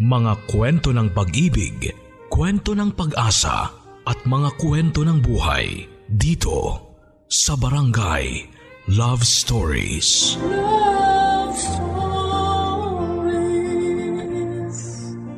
Mga 0.00 0.48
kwento 0.48 0.96
ng 0.96 1.12
pag-ibig, 1.12 1.92
kwento 2.32 2.72
ng 2.72 2.88
pag-asa 2.96 3.68
at 4.08 4.16
mga 4.24 4.56
kwento 4.56 5.04
ng 5.04 5.20
buhay 5.20 5.84
dito 6.08 6.88
sa 7.28 7.52
Barangay 7.52 8.48
Love 8.96 9.20
Stories. 9.20 10.40
Love 10.40 11.52
Stories. 11.52 11.84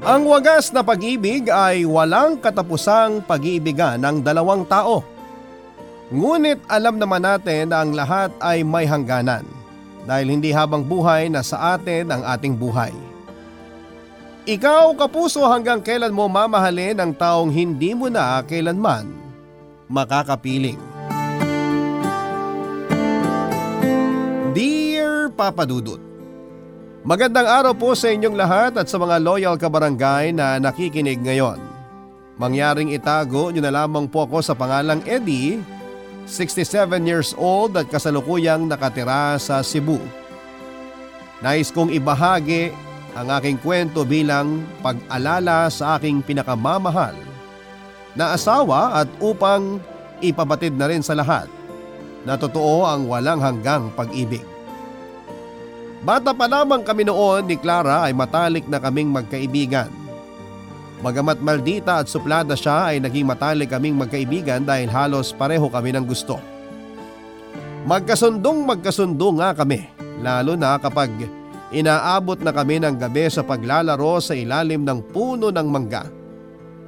Ang 0.06 0.30
wagas 0.30 0.70
na 0.70 0.86
pag-ibig 0.86 1.50
ay 1.50 1.82
walang 1.82 2.38
katapusang 2.38 3.18
pag-iibigan 3.26 3.98
ng 3.98 4.22
dalawang 4.22 4.62
tao. 4.70 5.02
Ngunit 6.14 6.62
alam 6.70 7.02
naman 7.02 7.26
natin 7.26 7.74
na 7.74 7.82
ang 7.82 7.98
lahat 7.98 8.30
ay 8.38 8.62
may 8.62 8.86
hangganan 8.86 9.42
dahil 10.06 10.30
hindi 10.30 10.54
habang 10.54 10.86
buhay 10.86 11.26
na 11.26 11.42
sa 11.42 11.74
atin 11.74 12.14
ang 12.14 12.22
ating 12.22 12.54
buhay. 12.54 12.94
Ikaw 14.42 14.98
kapuso 14.98 15.46
hanggang 15.46 15.78
kailan 15.78 16.10
mo 16.10 16.26
mamahalin 16.26 16.98
ang 16.98 17.14
taong 17.14 17.46
hindi 17.46 17.94
mo 17.94 18.10
na 18.10 18.42
kailanman 18.42 19.06
makakapiling. 19.86 20.82
Dear 24.50 25.30
Papa 25.30 25.62
Dudut, 25.62 26.02
Magandang 27.02 27.50
araw 27.50 27.74
po 27.74 27.98
sa 27.98 28.14
inyong 28.14 28.38
lahat 28.38 28.78
at 28.78 28.86
sa 28.86 28.94
mga 28.94 29.18
loyal 29.18 29.58
kabarangay 29.58 30.30
na 30.30 30.62
nakikinig 30.62 31.18
ngayon. 31.18 31.58
Mangyaring 32.38 32.94
itago 32.94 33.50
nyo 33.50 33.58
na 33.58 33.74
lamang 33.74 34.06
po 34.06 34.22
ako 34.22 34.38
sa 34.38 34.54
pangalang 34.54 35.02
Eddie, 35.02 35.58
67 36.30 36.62
years 37.02 37.34
old 37.34 37.74
at 37.74 37.90
kasalukuyang 37.90 38.70
nakatira 38.70 39.34
sa 39.42 39.66
Cebu. 39.66 39.98
Nais 41.42 41.74
kong 41.74 41.90
ibahagi 41.90 42.70
ang 43.12 43.28
aking 43.28 43.60
kwento 43.60 44.08
bilang 44.08 44.64
pag-alala 44.80 45.68
sa 45.68 46.00
aking 46.00 46.24
pinakamamahal 46.24 47.12
na 48.16 48.32
asawa 48.32 49.04
at 49.04 49.08
upang 49.20 49.80
ipabatid 50.24 50.76
na 50.76 50.88
rin 50.88 51.04
sa 51.04 51.12
lahat 51.12 51.48
na 52.24 52.38
totoo 52.38 52.88
ang 52.88 53.04
walang 53.10 53.42
hanggang 53.42 53.92
pag-ibig. 53.92 54.44
Bata 56.02 56.34
pa 56.34 56.50
lamang 56.50 56.82
kami 56.82 57.06
noon 57.06 57.46
ni 57.46 57.54
Clara 57.54 58.06
ay 58.06 58.16
matalik 58.16 58.66
na 58.66 58.82
kaming 58.82 59.12
magkaibigan. 59.12 59.90
Magamat 61.02 61.42
maldita 61.42 61.98
at 62.02 62.06
suplada 62.06 62.54
siya 62.54 62.94
ay 62.94 63.02
naging 63.02 63.26
matalik 63.26 63.70
kaming 63.70 63.98
magkaibigan 63.98 64.62
dahil 64.62 64.86
halos 64.90 65.34
pareho 65.34 65.66
kami 65.66 65.94
ng 65.94 66.06
gusto. 66.06 66.38
Magkasundong 67.82 68.62
magkasundo 68.62 69.34
nga 69.42 69.50
kami, 69.50 69.90
lalo 70.22 70.54
na 70.54 70.78
kapag 70.78 71.10
inaabot 71.72 72.36
na 72.38 72.52
kami 72.52 72.78
ng 72.78 73.00
gabi 73.00 73.26
sa 73.32 73.40
paglalaro 73.40 74.20
sa 74.20 74.36
ilalim 74.36 74.84
ng 74.84 75.00
puno 75.10 75.48
ng 75.48 75.68
mangga 75.68 76.04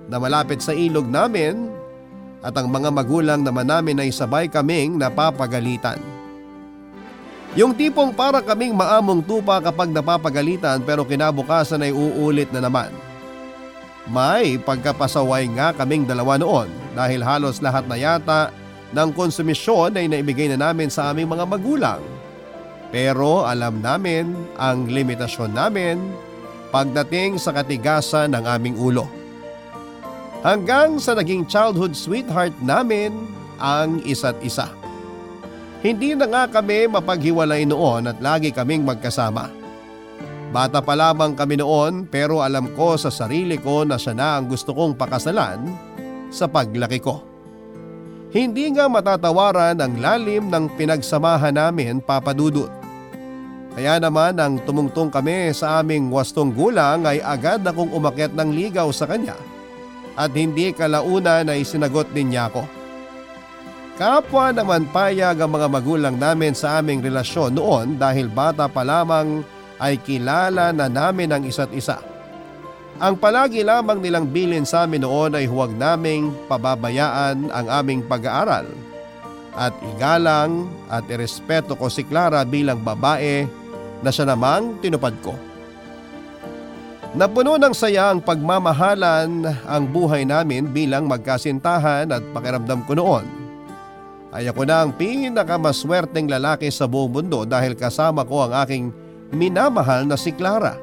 na 0.07 0.21
malapit 0.21 0.61
sa 0.61 0.77
ilog 0.77 1.09
namin 1.09 1.73
at 2.45 2.53
ang 2.53 2.69
mga 2.69 2.93
magulang 2.93 3.41
naman 3.41 3.65
namin 3.65 4.05
ay 4.05 4.13
sabay 4.13 4.53
kaming 4.53 5.01
napapagalitan. 5.01 5.97
Yung 7.57 7.73
tipong 7.73 8.13
para 8.13 8.45
kaming 8.45 8.77
maamong 8.77 9.25
tupa 9.25 9.63
kapag 9.65 9.89
napapagalitan 9.89 10.85
pero 10.85 11.07
kinabukasan 11.07 11.87
ay 11.87 11.95
uulit 11.95 12.53
na 12.53 12.61
naman. 12.61 12.93
May 14.05 14.61
pagkapasaway 14.61 15.48
nga 15.57 15.73
kaming 15.73 16.05
dalawa 16.05 16.37
noon 16.37 16.69
dahil 16.93 17.25
halos 17.25 17.65
lahat 17.65 17.89
na 17.89 17.97
yata 17.97 18.53
ng 18.93 19.09
konsumisyon 19.17 19.97
ay 19.97 20.13
naibigay 20.13 20.53
na 20.53 20.61
namin 20.61 20.93
sa 20.93 21.09
aming 21.09 21.33
mga 21.33 21.48
magulang. 21.48 22.03
Pero 22.95 23.42
alam 23.42 23.83
namin 23.83 24.39
ang 24.55 24.87
limitasyon 24.87 25.50
namin 25.50 25.98
pagdating 26.70 27.42
sa 27.42 27.51
katigasan 27.51 28.39
ng 28.39 28.47
aming 28.47 28.78
ulo. 28.78 29.11
Hanggang 30.47 31.03
sa 31.03 31.19
naging 31.19 31.51
childhood 31.51 31.98
sweetheart 31.98 32.55
namin 32.62 33.11
ang 33.59 33.98
isa't 34.06 34.39
isa. 34.47 34.70
Hindi 35.83 36.14
na 36.14 36.30
nga 36.30 36.46
kami 36.46 36.86
mapaghiwalay 36.86 37.67
noon 37.67 38.14
at 38.14 38.23
lagi 38.23 38.55
kaming 38.55 38.86
magkasama. 38.86 39.51
Bata 40.55 40.79
pa 40.79 40.95
lamang 40.95 41.35
kami 41.35 41.58
noon 41.58 42.07
pero 42.07 42.46
alam 42.46 42.70
ko 42.79 42.95
sa 42.95 43.11
sarili 43.11 43.58
ko 43.58 43.83
na 43.83 43.98
siya 43.98 44.14
na 44.14 44.39
ang 44.39 44.46
gusto 44.46 44.70
kong 44.70 44.95
pakasalan 44.95 45.67
sa 46.30 46.46
paglaki 46.46 47.02
ko. 47.02 47.27
Hindi 48.30 48.70
nga 48.70 48.86
matatawaran 48.86 49.83
ang 49.83 49.98
lalim 49.98 50.46
ng 50.46 50.79
pinagsamahan 50.79 51.58
namin 51.58 51.98
papadudot. 51.98 52.83
Kaya 53.74 53.98
naman 53.98 54.39
nang 54.39 54.62
tumungtong 54.62 55.11
kami 55.11 55.51
sa 55.51 55.83
aming 55.83 56.07
wastong 56.07 56.55
gulang 56.55 57.02
ay 57.11 57.18
agad 57.18 57.67
akong 57.67 57.90
umakyat 57.90 58.30
ng 58.30 58.55
ligaw 58.55 58.86
sa 58.95 59.11
kanya 59.11 59.35
at 60.14 60.30
hindi 60.30 60.70
kalauna 60.70 61.42
na 61.42 61.58
isinagot 61.58 62.07
din 62.14 62.30
niya 62.30 62.46
ako. 62.46 62.63
Kapwa 63.98 64.55
naman 64.55 64.86
payag 64.90 65.39
ang 65.39 65.51
mga 65.55 65.68
magulang 65.70 66.17
namin 66.18 66.55
sa 66.55 66.79
aming 66.79 67.02
relasyon 67.02 67.55
noon 67.55 67.98
dahil 67.98 68.30
bata 68.30 68.70
pa 68.70 68.86
lamang 68.86 69.42
ay 69.79 69.98
kilala 70.02 70.70
na 70.70 70.86
namin 70.86 71.34
ang 71.34 71.42
isa't 71.42 71.70
isa. 71.74 71.98
Ang 73.02 73.18
palagi 73.18 73.67
lamang 73.67 73.98
nilang 73.98 74.30
bilin 74.30 74.63
sa 74.63 74.86
amin 74.86 75.02
noon 75.02 75.34
ay 75.34 75.51
huwag 75.51 75.74
naming 75.74 76.30
pababayaan 76.46 77.51
ang 77.51 77.67
aming 77.67 78.07
pag-aaral 78.07 78.70
at 79.55 79.74
igalang 79.95 80.70
at 80.90 81.07
irespeto 81.11 81.74
ko 81.74 81.90
si 81.90 82.07
Clara 82.07 82.42
bilang 82.46 82.83
babae 82.83 83.46
na 84.05 84.13
siya 84.13 84.29
namang 84.29 84.79
tinupad 84.85 85.17
ko. 85.25 85.33
Napuno 87.15 87.55
ng 87.57 87.73
saya 87.73 88.11
ang 88.11 88.19
pagmamahalan 88.19 89.47
ang 89.47 89.85
buhay 89.87 90.27
namin 90.27 90.67
bilang 90.67 91.07
magkasintahan 91.07 92.11
at 92.11 92.23
pakiramdam 92.35 92.83
ko 92.85 92.98
noon. 92.98 93.25
Ay 94.35 94.51
ako 94.51 94.67
na 94.67 94.83
ang 94.83 94.91
pinakamaswerteng 94.98 96.27
lalaki 96.27 96.67
sa 96.75 96.91
buong 96.91 97.14
mundo 97.14 97.47
dahil 97.47 97.79
kasama 97.79 98.27
ko 98.27 98.51
ang 98.51 98.67
aking 98.67 98.91
minamahal 99.31 100.03
na 100.03 100.19
si 100.19 100.35
Clara. 100.35 100.75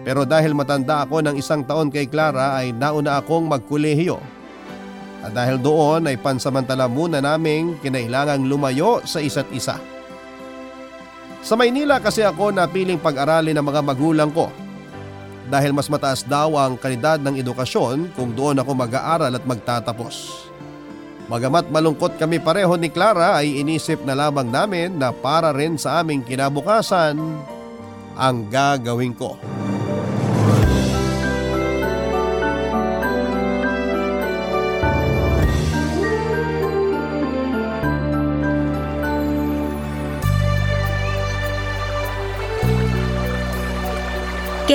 Pero 0.00 0.24
dahil 0.24 0.56
matanda 0.56 1.04
ako 1.04 1.20
ng 1.20 1.36
isang 1.36 1.60
taon 1.68 1.92
kay 1.92 2.08
Clara 2.08 2.56
ay 2.56 2.72
nauna 2.72 3.20
akong 3.20 3.44
magkulehiyo. 3.52 4.16
At 5.20 5.36
dahil 5.36 5.60
doon 5.60 6.08
ay 6.08 6.16
pansamantala 6.16 6.88
muna 6.88 7.20
naming 7.20 7.76
kinailangang 7.84 8.48
lumayo 8.48 9.04
sa 9.04 9.20
isa't 9.20 9.52
isa. 9.52 9.76
Sa 11.42 11.54
Maynila 11.54 12.02
kasi 12.02 12.26
ako 12.26 12.50
napiling 12.50 12.98
pag-aralin 12.98 13.54
ng 13.54 13.66
mga 13.66 13.80
magulang 13.82 14.30
ko 14.34 14.50
dahil 15.48 15.72
mas 15.72 15.88
mataas 15.88 16.22
daw 16.26 16.60
ang 16.60 16.76
kalidad 16.76 17.16
ng 17.24 17.40
edukasyon 17.40 18.12
kung 18.12 18.36
doon 18.36 18.60
ako 18.60 18.70
mag-aaral 18.76 19.32
at 19.32 19.44
magtatapos. 19.48 20.46
Magamat 21.28 21.68
malungkot 21.68 22.16
kami 22.16 22.40
pareho 22.40 22.72
ni 22.76 22.88
Clara 22.88 23.36
ay 23.36 23.60
inisip 23.60 24.00
na 24.04 24.16
lamang 24.16 24.48
namin 24.48 24.96
na 24.96 25.12
para 25.12 25.52
rin 25.52 25.76
sa 25.76 26.00
aming 26.00 26.24
kinabukasan 26.24 27.16
ang 28.16 28.36
gagawin 28.48 29.12
ko. 29.12 29.36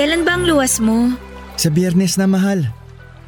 Kailan 0.04 0.20
ba 0.20 0.36
ang 0.36 0.44
luwas 0.44 0.84
mo? 0.84 1.16
Sa 1.56 1.72
biyernes 1.72 2.20
na 2.20 2.28
mahal. 2.28 2.68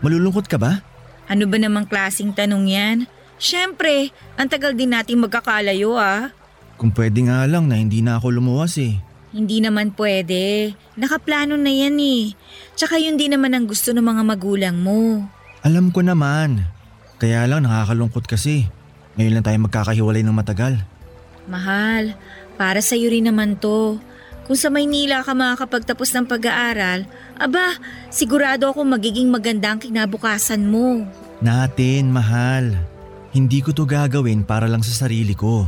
Malulungkot 0.05 0.45
ka 0.45 0.61
ba? 0.61 0.85
Ano 1.25 1.49
ba 1.49 1.57
namang 1.57 1.89
klasing 1.89 2.37
tanong 2.37 2.69
yan? 2.69 3.09
Siyempre, 3.41 4.13
ang 4.37 4.45
tagal 4.53 4.77
din 4.77 4.93
nating 4.93 5.17
magkakalayo 5.17 5.97
ah. 5.97 6.37
Kung 6.77 6.93
pwede 6.93 7.25
nga 7.25 7.49
lang 7.49 7.73
na 7.73 7.81
hindi 7.81 8.05
na 8.05 8.21
ako 8.21 8.29
lumuwas 8.29 8.77
eh. 8.77 9.01
Hindi 9.33 9.65
naman 9.65 9.97
pwede. 9.97 10.77
Nakaplano 11.01 11.57
na 11.57 11.73
yan 11.73 11.97
eh. 11.97 12.37
Tsaka 12.77 13.01
yun 13.01 13.17
din 13.17 13.33
naman 13.33 13.57
ang 13.57 13.65
gusto 13.65 13.97
ng 13.97 14.05
mga 14.05 14.23
magulang 14.37 14.77
mo. 14.77 15.25
Alam 15.65 15.89
ko 15.89 16.05
naman. 16.05 16.61
Kaya 17.17 17.49
lang 17.49 17.65
nakakalungkot 17.65 18.29
kasi. 18.29 18.69
Ngayon 19.17 19.41
lang 19.41 19.45
tayo 19.49 19.57
magkakahiwalay 19.65 20.21
ng 20.21 20.37
matagal. 20.37 20.77
Mahal, 21.49 22.21
para 22.61 22.85
sa'yo 22.85 23.09
rin 23.09 23.33
naman 23.33 23.57
to. 23.57 23.97
Kung 24.47 24.55
sa 24.55 24.71
Maynila 24.71 25.27
ka 25.27 25.35
makakapagtapos 25.35 26.15
ng 26.15 26.27
pag-aaral, 26.31 27.03
aba, 27.35 27.75
sigurado 28.15 28.71
ako 28.71 28.87
magiging 28.87 29.27
maganda 29.27 29.75
ang 29.75 29.83
kinabukasan 29.83 30.71
mo. 30.71 31.03
Natin, 31.43 32.15
mahal. 32.15 32.79
Hindi 33.35 33.59
ko 33.59 33.75
to 33.75 33.83
gagawin 33.83 34.47
para 34.47 34.71
lang 34.71 34.87
sa 34.87 35.05
sarili 35.05 35.35
ko. 35.35 35.67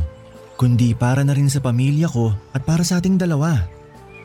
Kundi 0.55 0.95
para 0.95 1.27
na 1.27 1.35
rin 1.35 1.51
sa 1.51 1.59
pamilya 1.59 2.07
ko 2.07 2.31
at 2.55 2.63
para 2.63 2.87
sa 2.87 3.03
ating 3.03 3.19
dalawa. 3.19 3.67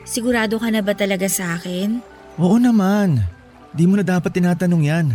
Sigurado 0.07 0.55
ka 0.55 0.71
na 0.71 0.79
ba 0.79 0.95
talaga 0.95 1.27
sa 1.27 1.59
akin? 1.59 1.99
Oo 2.39 2.55
naman. 2.55 3.27
Di 3.75 3.83
mo 3.83 3.99
na 3.99 4.07
dapat 4.07 4.31
tinatanong 4.31 4.83
yan. 4.87 5.07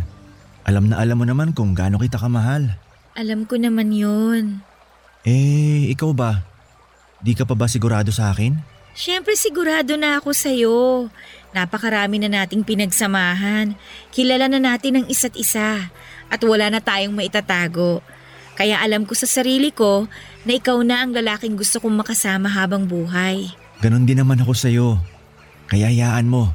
Alam 0.68 0.92
na 0.92 1.00
alam 1.00 1.16
mo 1.16 1.24
naman 1.24 1.56
kung 1.56 1.72
gaano 1.72 1.96
kita 1.96 2.20
kamahal. 2.20 2.76
Alam 3.16 3.48
ko 3.48 3.56
naman 3.56 3.88
yun. 3.88 4.60
Eh, 5.24 5.88
ikaw 5.92 6.12
ba? 6.12 6.44
Di 7.24 7.32
ka 7.32 7.48
pa 7.48 7.56
ba 7.56 7.68
sigurado 7.68 8.12
sa 8.12 8.32
akin? 8.32 8.79
Siyempre 8.94 9.38
sigurado 9.38 9.94
na 9.94 10.18
ako 10.18 10.34
sa'yo. 10.34 11.08
Napakarami 11.50 12.22
na 12.22 12.42
nating 12.42 12.62
pinagsamahan. 12.62 13.74
Kilala 14.14 14.46
na 14.50 14.58
natin 14.62 15.02
ang 15.02 15.06
isa't 15.06 15.34
isa. 15.38 15.90
At 16.30 16.40
wala 16.46 16.70
na 16.70 16.78
tayong 16.78 17.14
maitatago. 17.14 18.02
Kaya 18.54 18.78
alam 18.82 19.08
ko 19.08 19.16
sa 19.16 19.26
sarili 19.26 19.72
ko 19.72 20.06
na 20.44 20.52
ikaw 20.58 20.78
na 20.84 21.02
ang 21.02 21.10
lalaking 21.16 21.56
gusto 21.56 21.80
kong 21.80 21.96
makasama 21.96 22.50
habang 22.50 22.86
buhay. 22.86 23.50
Ganon 23.80 24.04
din 24.04 24.20
naman 24.20 24.38
ako 24.42 24.52
sa'yo. 24.52 24.88
Kaya 25.70 25.88
hayaan 25.88 26.28
mo. 26.28 26.52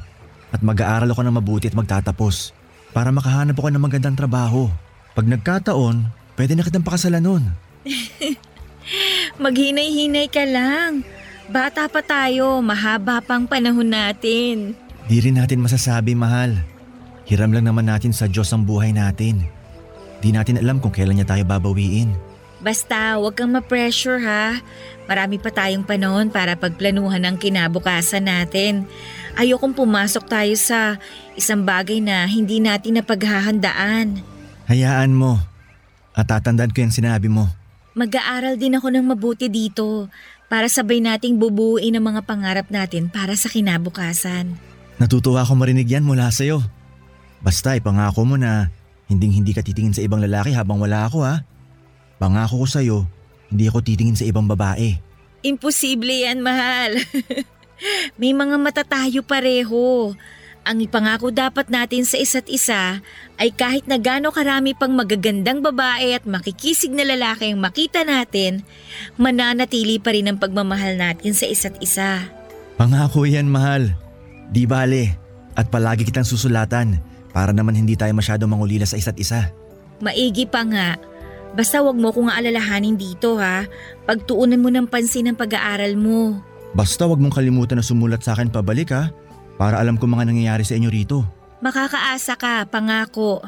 At 0.54 0.62
mag-aaral 0.62 1.10
ako 1.10 1.20
ng 1.26 1.36
mabuti 1.36 1.66
at 1.66 1.76
magtatapos. 1.76 2.54
Para 2.94 3.10
makahanap 3.10 3.58
ako 3.58 3.68
ng 3.74 3.82
magandang 3.82 4.16
trabaho. 4.16 4.70
Pag 5.12 5.26
nagkataon, 5.28 6.08
pwede 6.38 6.52
na 6.54 6.64
kitang 6.64 6.86
pakasalan 6.86 7.24
nun. 7.24 7.44
Maghinay-hinay 9.42 10.30
ka 10.30 10.46
lang. 10.46 11.15
Bata 11.46 11.86
pa 11.86 12.02
tayo, 12.02 12.58
mahaba 12.58 13.22
pang 13.22 13.46
panahon 13.46 13.86
natin. 13.86 14.74
Di 15.06 15.22
rin 15.22 15.38
natin 15.38 15.62
masasabi, 15.62 16.18
mahal. 16.18 16.58
Hiram 17.26 17.54
lang 17.54 17.70
naman 17.70 17.86
natin 17.86 18.10
sa 18.10 18.26
Diyos 18.26 18.50
ang 18.50 18.66
buhay 18.66 18.90
natin. 18.90 19.46
Di 20.18 20.34
natin 20.34 20.58
alam 20.58 20.82
kung 20.82 20.90
kailan 20.90 21.22
niya 21.22 21.30
tayo 21.30 21.46
babawiin. 21.46 22.10
Basta 22.58 23.14
huwag 23.14 23.38
kang 23.38 23.54
ma-pressure 23.54 24.18
ha. 24.26 24.58
Marami 25.06 25.38
pa 25.38 25.54
tayong 25.54 25.86
panahon 25.86 26.34
para 26.34 26.58
pagplanuhan 26.58 27.22
ang 27.22 27.38
kinabukasan 27.38 28.26
natin. 28.26 28.90
Ayokong 29.38 29.76
pumasok 29.76 30.24
tayo 30.26 30.54
sa 30.58 30.98
isang 31.38 31.62
bagay 31.62 32.02
na 32.02 32.26
hindi 32.26 32.58
natin 32.58 32.98
napaghahandaan. 32.98 34.18
Hayaan 34.66 35.14
mo. 35.14 35.38
At 36.16 36.26
tatandaan 36.26 36.74
ko 36.74 36.82
yung 36.82 36.96
sinabi 36.96 37.30
mo. 37.30 37.46
Mag-aaral 37.96 38.60
din 38.60 38.76
ako 38.76 38.92
ng 38.92 39.08
mabuti 39.08 39.48
dito 39.48 40.12
para 40.52 40.68
sabay 40.68 41.00
nating 41.00 41.40
bubuuin 41.40 41.96
ang 41.96 42.04
mga 42.12 42.28
pangarap 42.28 42.68
natin 42.68 43.08
para 43.08 43.32
sa 43.40 43.48
kinabukasan. 43.48 44.52
Natutuwa 45.00 45.40
ako 45.40 45.56
marinig 45.56 45.88
yan 45.88 46.04
mula 46.04 46.28
sa'yo. 46.28 46.60
Basta 47.40 47.72
ipangako 47.72 48.28
mo 48.28 48.36
na 48.36 48.68
hinding 49.08 49.40
hindi 49.40 49.56
ka 49.56 49.64
titingin 49.64 49.96
sa 49.96 50.04
ibang 50.04 50.20
lalaki 50.20 50.52
habang 50.52 50.76
wala 50.76 51.08
ako 51.08 51.24
ha. 51.24 51.40
Pangako 52.20 52.64
ko 52.64 52.66
sa'yo, 52.68 52.98
hindi 53.48 53.64
ako 53.64 53.80
titingin 53.80 54.20
sa 54.20 54.28
ibang 54.28 54.44
babae. 54.44 55.00
Imposible 55.40 56.28
yan, 56.28 56.44
mahal. 56.44 57.00
May 58.20 58.36
mga 58.36 58.56
mata 58.60 58.84
tayo 58.84 59.24
pareho. 59.24 60.12
Ang 60.66 60.82
ipangako 60.82 61.30
dapat 61.30 61.70
natin 61.70 62.02
sa 62.02 62.18
isa't 62.18 62.50
isa 62.50 62.98
ay 63.38 63.54
kahit 63.54 63.86
na 63.86 64.02
gaano 64.02 64.34
karami 64.34 64.74
pang 64.74 64.90
magagandang 64.98 65.62
babae 65.62 66.18
at 66.18 66.26
makikisig 66.26 66.90
na 66.90 67.06
lalaki 67.06 67.54
ang 67.54 67.62
makita 67.62 68.02
natin, 68.02 68.66
mananatili 69.14 70.02
pa 70.02 70.10
rin 70.10 70.26
ang 70.26 70.42
pagmamahal 70.42 70.98
natin 70.98 71.38
sa 71.38 71.46
isa't 71.46 71.78
isa. 71.78 72.26
Pangako 72.74 73.30
yan 73.30 73.46
mahal. 73.46 73.94
Di 74.50 74.66
bale. 74.66 75.14
At 75.54 75.70
palagi 75.70 76.02
kitang 76.02 76.26
susulatan 76.26 76.98
para 77.30 77.54
naman 77.54 77.78
hindi 77.78 77.94
tayo 77.94 78.10
masyadong 78.18 78.50
mangulila 78.50 78.90
sa 78.90 78.98
isa't 78.98 79.22
isa. 79.22 79.54
Maigi 80.02 80.50
pa 80.50 80.66
nga. 80.66 80.98
Basta 81.54 81.78
wag 81.78 81.94
mo 81.94 82.10
kong 82.10 82.26
aalalahanin 82.26 82.98
dito 82.98 83.38
ha. 83.38 83.70
Pagtuunan 84.02 84.58
mo 84.58 84.74
ng 84.74 84.90
pansin 84.90 85.30
ang 85.30 85.38
pag-aaral 85.38 85.94
mo. 85.94 86.42
Basta 86.74 87.06
wag 87.06 87.22
mong 87.22 87.38
kalimutan 87.38 87.78
na 87.78 87.86
sumulat 87.86 88.26
sa 88.26 88.34
akin 88.34 88.50
pabalik 88.50 88.90
ha. 88.90 89.14
Para 89.56 89.80
alam 89.80 89.96
ko 89.96 90.04
mga 90.04 90.28
nangyayari 90.28 90.64
sa 90.64 90.76
inyo 90.76 90.88
rito. 90.92 91.24
Makakaasa 91.64 92.36
ka, 92.36 92.68
pangako. 92.68 93.40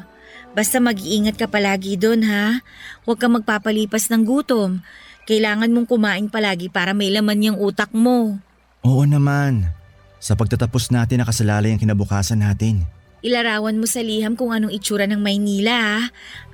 Basta 0.57 0.81
mag-iingat 0.81 1.37
ka 1.37 1.45
palagi 1.45 1.93
doon 1.93 2.25
ha. 2.25 2.65
Huwag 3.05 3.21
kang 3.21 3.37
magpapalipas 3.37 4.09
ng 4.09 4.25
gutom. 4.25 4.81
Kailangan 5.29 5.69
mong 5.69 5.85
kumain 5.85 6.25
palagi 6.25 6.73
para 6.73 6.97
may 6.97 7.13
laman 7.13 7.53
yung 7.53 7.57
utak 7.61 7.93
mo. 7.93 8.41
Oo 8.81 9.05
naman. 9.05 9.69
Sa 10.17 10.33
pagtatapos 10.33 10.89
natin 10.89 11.21
nakasalalay 11.21 11.77
ang 11.77 11.81
kinabukasan 11.81 12.41
natin. 12.41 12.81
Ilarawan 13.21 13.77
mo 13.77 13.85
sa 13.85 14.01
liham 14.01 14.33
kung 14.33 14.49
anong 14.49 14.73
itsura 14.73 15.05
ng 15.05 15.21
Maynila 15.21 15.75
ha. 15.75 15.99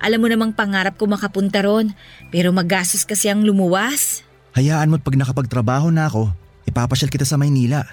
Alam 0.04 0.26
mo 0.26 0.28
namang 0.28 0.52
pangarap 0.52 1.00
ko 1.00 1.08
makapunta 1.08 1.64
ron. 1.64 1.96
Pero 2.36 2.52
magastos 2.52 3.08
kasi 3.08 3.32
ang 3.32 3.48
lumuwas. 3.48 4.28
Hayaan 4.60 4.92
mo't 4.92 5.06
pag 5.06 5.16
nakapagtrabaho 5.16 5.88
na 5.94 6.12
ako, 6.12 6.36
ipapasyal 6.68 7.08
kita 7.08 7.24
sa 7.24 7.40
Maynila. 7.40 7.86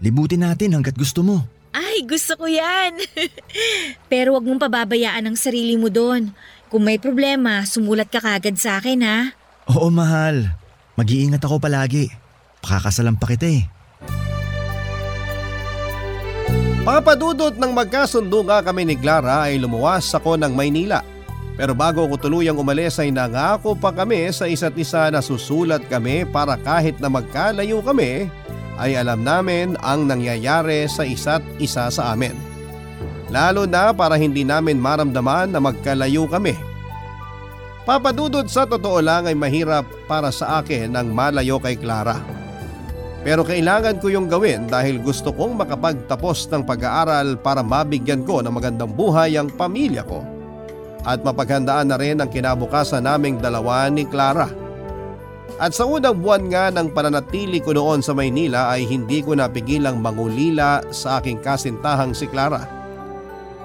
Libutin 0.00 0.40
natin 0.40 0.72
hanggat 0.72 0.96
gusto 0.96 1.20
mo. 1.20 1.44
Ay, 1.76 2.02
gusto 2.08 2.34
ko 2.34 2.48
yan. 2.48 2.96
Pero 4.10 4.34
wag 4.34 4.48
mong 4.48 4.64
pababayaan 4.64 5.28
ang 5.28 5.36
sarili 5.36 5.76
mo 5.76 5.92
doon. 5.92 6.32
Kung 6.72 6.82
may 6.88 6.96
problema, 6.96 7.62
sumulat 7.68 8.08
ka 8.08 8.18
kagad 8.18 8.56
sa 8.56 8.80
akin 8.80 9.00
ha. 9.04 9.36
Oo 9.68 9.92
mahal. 9.92 10.56
Mag-iingat 10.96 11.44
ako 11.44 11.60
palagi. 11.60 12.08
Pakakasalan 12.64 13.20
pa 13.20 13.28
kita 13.28 13.46
eh. 13.46 13.62
Papadudot 16.80 17.52
ng 17.60 17.72
magkasundo 17.76 18.40
nga 18.48 18.64
kami 18.64 18.88
ni 18.88 18.96
Clara 18.96 19.52
ay 19.52 19.60
lumuwas 19.60 20.08
ako 20.16 20.40
ng 20.40 20.56
Maynila. 20.56 21.04
Pero 21.60 21.76
bago 21.76 22.08
ko 22.08 22.16
tuluyang 22.16 22.56
umalis 22.56 22.96
ay 22.96 23.12
nangako 23.12 23.76
pa 23.76 23.92
kami 23.92 24.32
sa 24.32 24.48
isa't 24.48 24.72
isa 24.80 25.12
na 25.12 25.20
susulat 25.20 25.84
kami 25.92 26.24
para 26.24 26.56
kahit 26.56 26.96
na 26.96 27.12
magkalayo 27.12 27.84
kami 27.84 28.32
ay 28.80 28.96
alam 28.96 29.20
namin 29.20 29.76
ang 29.84 30.08
nangyayari 30.08 30.88
sa 30.88 31.04
isa't 31.04 31.44
isa 31.60 31.92
sa 31.92 32.16
amin. 32.16 32.32
Lalo 33.28 33.68
na 33.68 33.92
para 33.92 34.16
hindi 34.16 34.42
namin 34.42 34.80
maramdaman 34.80 35.52
na 35.52 35.60
magkalayo 35.60 36.24
kami. 36.26 36.56
Papadudot 37.84 38.48
sa 38.48 38.64
totoo 38.64 38.98
lang 39.04 39.28
ay 39.28 39.36
mahirap 39.36 39.84
para 40.08 40.32
sa 40.32 40.64
akin 40.64 40.96
ang 40.96 41.12
malayo 41.12 41.60
kay 41.60 41.76
Clara. 41.76 42.18
Pero 43.20 43.44
kailangan 43.44 44.00
ko 44.00 44.08
yung 44.08 44.32
gawin 44.32 44.64
dahil 44.64 44.96
gusto 44.96 45.30
kong 45.30 45.60
makapagtapos 45.60 46.48
ng 46.48 46.64
pag-aaral 46.64 47.36
para 47.36 47.60
mabigyan 47.60 48.24
ko 48.24 48.40
ng 48.40 48.52
magandang 48.52 48.96
buhay 48.96 49.36
ang 49.36 49.52
pamilya 49.52 50.02
ko. 50.08 50.24
At 51.04 51.20
mapaghandaan 51.20 51.92
na 51.92 51.96
rin 52.00 52.20
ang 52.20 52.32
kinabukasan 52.32 53.04
naming 53.04 53.40
dalawa 53.40 53.88
ni 53.92 54.08
Clara. 54.08 54.59
At 55.56 55.74
sa 55.74 55.88
unang 55.88 56.20
buwan 56.22 56.46
nga 56.52 56.70
ng 56.70 56.92
pananatili 56.94 57.58
ko 57.58 57.74
noon 57.74 58.04
sa 58.04 58.14
Maynila 58.14 58.70
ay 58.70 58.86
hindi 58.86 59.24
ko 59.24 59.34
napigilang 59.34 59.98
mangulila 59.98 60.84
sa 60.94 61.18
aking 61.18 61.40
kasintahang 61.42 62.14
si 62.14 62.30
Clara. 62.30 62.68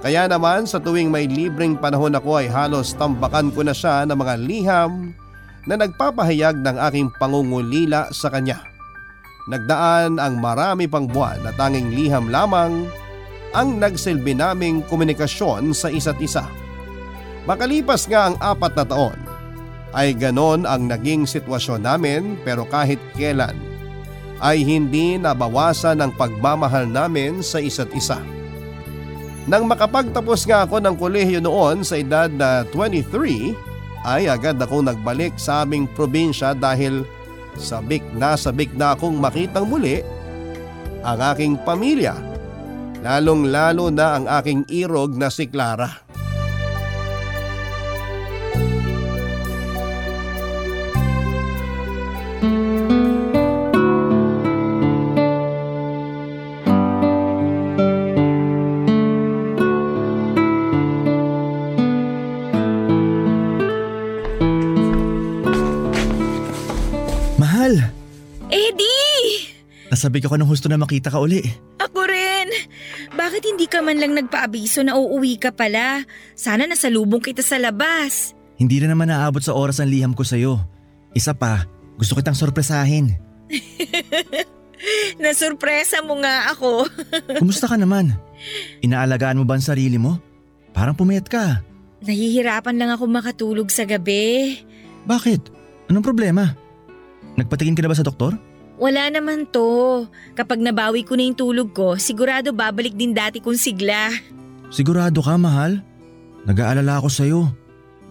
Kaya 0.05 0.29
naman 0.29 0.69
sa 0.69 0.77
tuwing 0.77 1.09
may 1.09 1.25
libreng 1.25 1.77
panahon 1.77 2.13
ako 2.13 2.41
ay 2.41 2.47
halos 2.49 2.93
tambakan 2.93 3.49
ko 3.49 3.65
na 3.65 3.73
siya 3.73 4.05
ng 4.05 4.17
mga 4.17 4.35
liham 4.37 5.13
na 5.65 5.81
nagpapahayag 5.81 6.61
ng 6.61 6.77
aking 6.89 7.09
pangungulila 7.17 8.13
sa 8.13 8.29
kanya. 8.29 8.61
Nagdaan 9.49 10.17
ang 10.17 10.41
marami 10.41 10.85
pang 10.85 11.09
buwan 11.09 11.41
na 11.41 11.53
tanging 11.53 11.93
liham 11.93 12.29
lamang 12.29 12.85
ang 13.53 13.77
nagsilbi 13.81 14.37
naming 14.37 14.85
komunikasyon 14.85 15.73
sa 15.73 15.89
isa't 15.89 16.17
isa. 16.21 16.45
Makalipas 17.45 18.09
nga 18.09 18.29
ang 18.29 18.35
apat 18.41 18.73
na 18.73 18.85
taon, 18.85 19.17
ay 19.95 20.11
ganon 20.11 20.67
ang 20.67 20.91
naging 20.91 21.23
sitwasyon 21.23 21.87
namin 21.87 22.35
pero 22.43 22.67
kahit 22.67 22.99
kailan 23.15 23.55
ay 24.43 24.61
hindi 24.67 25.15
nabawasan 25.15 26.03
ang 26.03 26.11
pagmamahal 26.13 26.83
namin 26.85 27.39
sa 27.39 27.63
isa't 27.63 27.89
isa. 27.95 28.19
Nang 29.47 29.69
makapagtapos 29.69 30.43
nga 30.43 30.67
ako 30.67 30.83
ng 30.83 30.95
kolehiyo 30.99 31.39
noon 31.39 31.85
sa 31.85 32.01
edad 32.01 32.27
na 32.27 32.67
23, 32.73 33.55
ay 34.05 34.29
agad 34.29 34.59
akong 34.59 34.85
nagbalik 34.85 35.37
sa 35.39 35.65
aming 35.65 35.89
probinsya 35.93 36.53
dahil 36.53 37.05
sabik 37.55 38.03
na 38.13 38.35
sabik 38.35 38.73
na 38.75 38.93
akong 38.93 39.15
makitang 39.17 39.65
muli 39.65 40.03
ang 41.05 41.19
aking 41.33 41.61
pamilya, 41.61 42.17
lalong 43.05 43.49
lalo 43.53 43.93
na 43.93 44.17
ang 44.17 44.25
aking 44.41 44.65
irog 44.73 45.13
na 45.13 45.29
si 45.29 45.45
Clara. 45.45 46.04
Nasabi 70.05 70.21
ko 70.21 70.37
ng 70.37 70.45
husto 70.45 70.69
na 70.69 70.77
makita 70.77 71.09
ka 71.09 71.17
uli. 71.17 71.41
Ako 71.81 72.05
rin! 72.05 72.45
Bakit 73.17 73.41
hindi 73.41 73.65
ka 73.65 73.81
man 73.81 73.97
lang 73.97 74.13
nagpaabiso 74.13 74.85
na 74.85 74.93
uuwi 74.93 75.41
ka 75.41 75.49
pala? 75.49 76.05
Sana 76.37 76.69
nasalubong 76.69 77.25
kita 77.25 77.41
sa 77.41 77.57
labas. 77.57 78.37
Hindi 78.61 78.85
na 78.85 78.93
naman 78.93 79.09
naabot 79.09 79.41
sa 79.41 79.57
oras 79.57 79.81
ang 79.81 79.89
liham 79.89 80.13
ko 80.13 80.21
sa'yo. 80.21 80.61
Isa 81.17 81.33
pa, 81.33 81.65
gusto 81.97 82.13
kitang 82.13 82.37
sorpresahin. 82.37 83.17
Nasurpresa 85.25 86.05
mo 86.05 86.21
nga 86.21 86.53
ako. 86.53 86.85
Kumusta 87.41 87.65
ka 87.65 87.73
naman? 87.73 88.13
Inaalagaan 88.85 89.41
mo 89.41 89.45
ba 89.49 89.57
ang 89.57 89.65
sarili 89.65 89.97
mo? 89.97 90.21
Parang 90.69 90.93
pumayat 90.93 91.25
ka. 91.25 91.65
Nahihirapan 92.05 92.77
lang 92.77 92.93
ako 92.93 93.09
makatulog 93.09 93.73
sa 93.73 93.89
gabi. 93.89 94.61
Bakit? 95.09 95.49
Anong 95.89 96.05
problema? 96.05 96.53
Nagpatingin 97.41 97.73
ka 97.73 97.81
na 97.81 97.89
ba 97.89 97.97
sa 97.97 98.05
doktor? 98.05 98.37
Wala 98.75 99.07
naman 99.07 99.47
to. 99.47 100.03
Kapag 100.35 100.59
nabawi 100.59 101.07
ko 101.07 101.15
na 101.15 101.23
yung 101.23 101.37
tulog 101.37 101.71
ko, 101.71 101.95
sigurado 101.95 102.51
babalik 102.51 102.91
din 102.91 103.15
dati 103.15 103.39
kong 103.39 103.55
sigla. 103.55 104.11
Sigurado 104.67 105.23
ka, 105.23 105.39
mahal? 105.39 105.79
Nag-aalala 106.43 106.99
ako 106.99 107.07
sa'yo. 107.07 107.41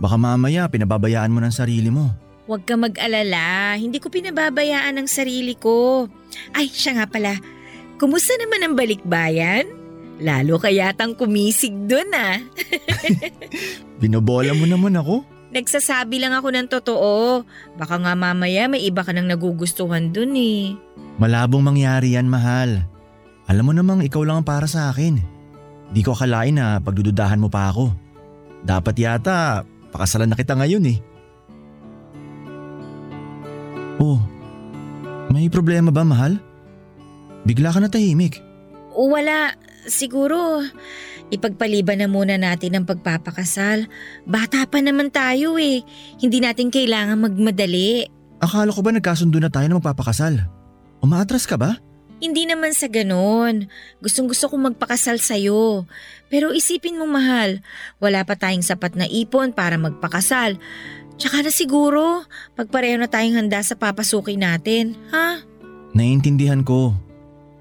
Baka 0.00 0.16
mamaya 0.16 0.66
pinababayaan 0.66 1.30
mo 1.30 1.38
ng 1.44 1.54
sarili 1.54 1.92
mo. 1.92 2.11
Huwag 2.44 2.64
ka 2.68 2.76
mag-alala, 2.76 3.76
hindi 3.76 4.00
ko 4.00 4.12
pinababayaan 4.12 5.00
ang 5.00 5.09
sarili 5.09 5.56
ko. 5.56 6.09
Ay, 6.52 6.68
siya 6.68 7.00
nga 7.00 7.06
pala. 7.09 7.40
Kumusta 7.97 8.37
naman 8.37 8.61
ang 8.64 8.75
balikbayan? 8.76 9.64
Lalo 10.21 10.61
ka 10.61 10.71
yatang 10.71 11.16
kumisig 11.16 11.75
dun 11.88 12.06
ah. 12.14 12.38
Binobola 14.00 14.54
mo 14.54 14.64
naman 14.68 14.94
ako? 14.94 15.33
Nagsasabi 15.54 16.18
lang 16.18 16.34
ako 16.34 16.50
ng 16.50 16.66
totoo. 16.66 17.46
Baka 17.78 18.02
nga 18.02 18.18
mamaya 18.18 18.66
may 18.66 18.82
iba 18.82 19.06
ka 19.06 19.14
nang 19.14 19.30
nagugustuhan 19.30 20.11
dun 20.11 20.34
eh. 20.34 20.75
Malabong 21.23 21.62
mangyari 21.62 22.18
yan, 22.18 22.26
mahal. 22.26 22.82
Alam 23.46 23.70
mo 23.70 23.73
namang 23.73 24.02
ikaw 24.02 24.26
lang 24.26 24.42
ang 24.42 24.49
para 24.49 24.66
sa 24.66 24.90
akin. 24.90 25.23
Di 25.94 26.02
ko 26.02 26.11
akalain 26.11 26.58
na 26.58 26.82
pagdududahan 26.82 27.38
mo 27.38 27.46
pa 27.46 27.70
ako. 27.70 27.94
Dapat 28.66 28.94
yata, 28.99 29.62
pakasalan 29.94 30.34
na 30.34 30.37
kita 30.37 30.58
ngayon 30.58 30.90
eh. 30.90 30.99
Oh, 34.02 34.18
may 35.30 35.46
problema 35.46 35.94
ba, 35.94 36.02
mahal? 36.02 36.42
Bigla 37.46 37.70
ka 37.70 37.78
na 37.78 37.87
tahimik. 37.87 38.42
Wala, 38.90 39.54
siguro 39.86 40.62
ipagpaliban 41.32 42.00
na 42.00 42.08
muna 42.10 42.36
natin 42.36 42.76
ang 42.76 42.84
pagpapakasal. 42.84 43.88
Bata 44.28 44.64
pa 44.68 44.78
naman 44.80 45.08
tayo 45.10 45.56
eh. 45.56 45.80
Hindi 46.20 46.38
natin 46.40 46.68
kailangan 46.68 47.20
magmadali. 47.20 48.06
Akala 48.42 48.70
ko 48.74 48.80
ba 48.84 48.92
nagkasundo 48.92 49.40
na 49.40 49.48
tayo 49.48 49.66
na 49.70 49.80
magpapakasal? 49.80 50.44
Umaatras 51.00 51.48
ka 51.48 51.56
ba? 51.56 51.80
Hindi 52.22 52.48
naman 52.48 52.72
sa 52.72 52.88
ganon. 52.88 53.68
Gustong 54.00 54.30
gusto 54.30 54.48
kong 54.48 54.72
magpakasal 54.72 55.20
sa'yo. 55.20 55.84
Pero 56.32 56.56
isipin 56.56 56.96
mo 56.96 57.04
mahal, 57.04 57.60
wala 58.00 58.24
pa 58.24 58.38
tayong 58.38 58.64
sapat 58.64 58.96
na 58.96 59.04
ipon 59.04 59.52
para 59.52 59.76
magpakasal. 59.76 60.56
Tsaka 61.20 61.46
na 61.46 61.52
siguro, 61.52 62.24
pagpareho 62.58 62.98
na 62.98 63.06
tayong 63.06 63.38
handa 63.38 63.60
sa 63.62 63.78
papasukin 63.78 64.42
natin, 64.42 64.98
ha? 65.14 65.42
Naiintindihan 65.94 66.66
ko. 66.66 66.96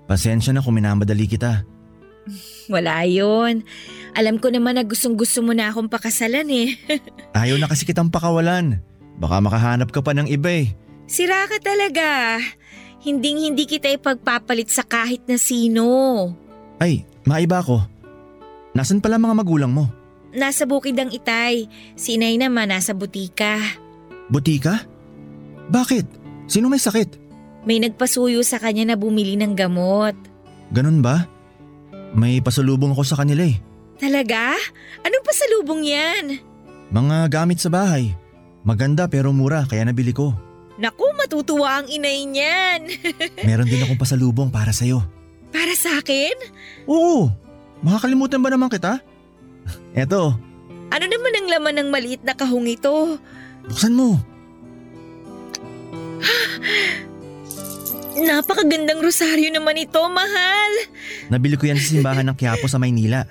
Pasensya 0.10 0.56
na 0.56 0.62
kung 0.64 0.80
minamadali 0.80 1.30
kita. 1.30 1.68
Wala 2.74 3.04
yon. 3.08 3.64
Alam 4.14 4.38
ko 4.38 4.54
naman 4.54 4.78
na 4.78 4.84
gustong 4.86 5.18
gusto 5.18 5.42
mo 5.42 5.52
na 5.52 5.70
akong 5.70 5.90
pakasalan 5.90 6.48
eh. 6.50 6.78
Ayaw 7.38 7.58
na 7.58 7.68
kasi 7.68 7.84
kitang 7.84 8.14
pakawalan. 8.14 8.80
Baka 9.18 9.42
makahanap 9.42 9.90
ka 9.94 10.02
pa 10.02 10.14
ng 10.14 10.30
iba 10.30 10.50
eh. 10.64 10.74
Sira 11.06 11.46
ka 11.50 11.60
talaga. 11.60 12.40
Hinding 13.04 13.52
hindi 13.52 13.68
kita 13.68 13.92
ipagpapalit 13.92 14.72
sa 14.72 14.88
kahit 14.88 15.28
na 15.28 15.36
sino. 15.36 16.32
Ay, 16.80 17.04
maiba 17.28 17.60
ko. 17.60 17.84
Nasaan 18.74 19.04
pala 19.04 19.20
mga 19.20 19.36
magulang 19.38 19.72
mo? 19.76 19.92
Nasa 20.34 20.66
bukid 20.66 20.98
ang 20.98 21.14
itay. 21.14 21.70
Si 21.94 22.18
inay 22.18 22.40
naman 22.42 22.74
nasa 22.74 22.96
butika. 22.96 23.60
Butika? 24.32 24.82
Bakit? 25.70 26.06
Sino 26.50 26.72
may 26.72 26.82
sakit? 26.82 27.22
May 27.64 27.80
nagpasuyo 27.80 28.42
sa 28.42 28.58
kanya 28.58 28.94
na 28.94 28.96
bumili 28.98 29.38
ng 29.38 29.54
gamot. 29.54 30.16
Ganun 30.74 31.06
ba? 31.06 31.30
May 32.14 32.40
pasalubong 32.40 32.94
ako 32.94 33.04
sa 33.04 33.18
kanila 33.18 33.42
eh. 33.44 33.58
Talaga? 33.98 34.54
Anong 35.02 35.26
pasalubong 35.26 35.82
yan? 35.82 36.26
Mga 36.90 37.18
gamit 37.30 37.58
sa 37.58 37.70
bahay. 37.70 38.14
Maganda 38.62 39.10
pero 39.10 39.34
mura 39.34 39.66
kaya 39.66 39.84
nabili 39.84 40.14
ko. 40.14 40.34
Naku, 40.74 41.06
matutuwa 41.14 41.82
ang 41.82 41.88
inay 41.88 42.26
niyan. 42.26 42.82
Meron 43.48 43.70
din 43.70 43.82
akong 43.82 43.98
pasalubong 43.98 44.50
para 44.50 44.74
sa'yo. 44.74 45.02
Para 45.54 45.74
sa 45.74 46.02
akin? 46.02 46.34
Oo! 46.86 47.30
Makakalimutan 47.82 48.42
ba 48.42 48.50
naman 48.50 48.70
kita? 48.70 48.98
Eto, 49.98 50.34
Ano 50.90 51.06
naman 51.06 51.34
ang 51.34 51.48
laman 51.50 51.76
ng 51.78 51.90
maliit 51.90 52.22
na 52.22 52.34
kahong 52.34 52.70
ito? 52.70 53.18
buksan 53.66 53.94
mo. 53.94 54.18
Napakagandang 58.14 59.02
rosaryo 59.02 59.50
naman 59.50 59.82
ito, 59.82 59.98
mahal. 59.98 60.74
Nabili 61.34 61.58
ko 61.58 61.66
yan 61.66 61.82
sa 61.82 61.90
simbahan 61.98 62.26
ng 62.30 62.38
Quiapo 62.38 62.70
sa 62.70 62.78
Maynila. 62.78 63.26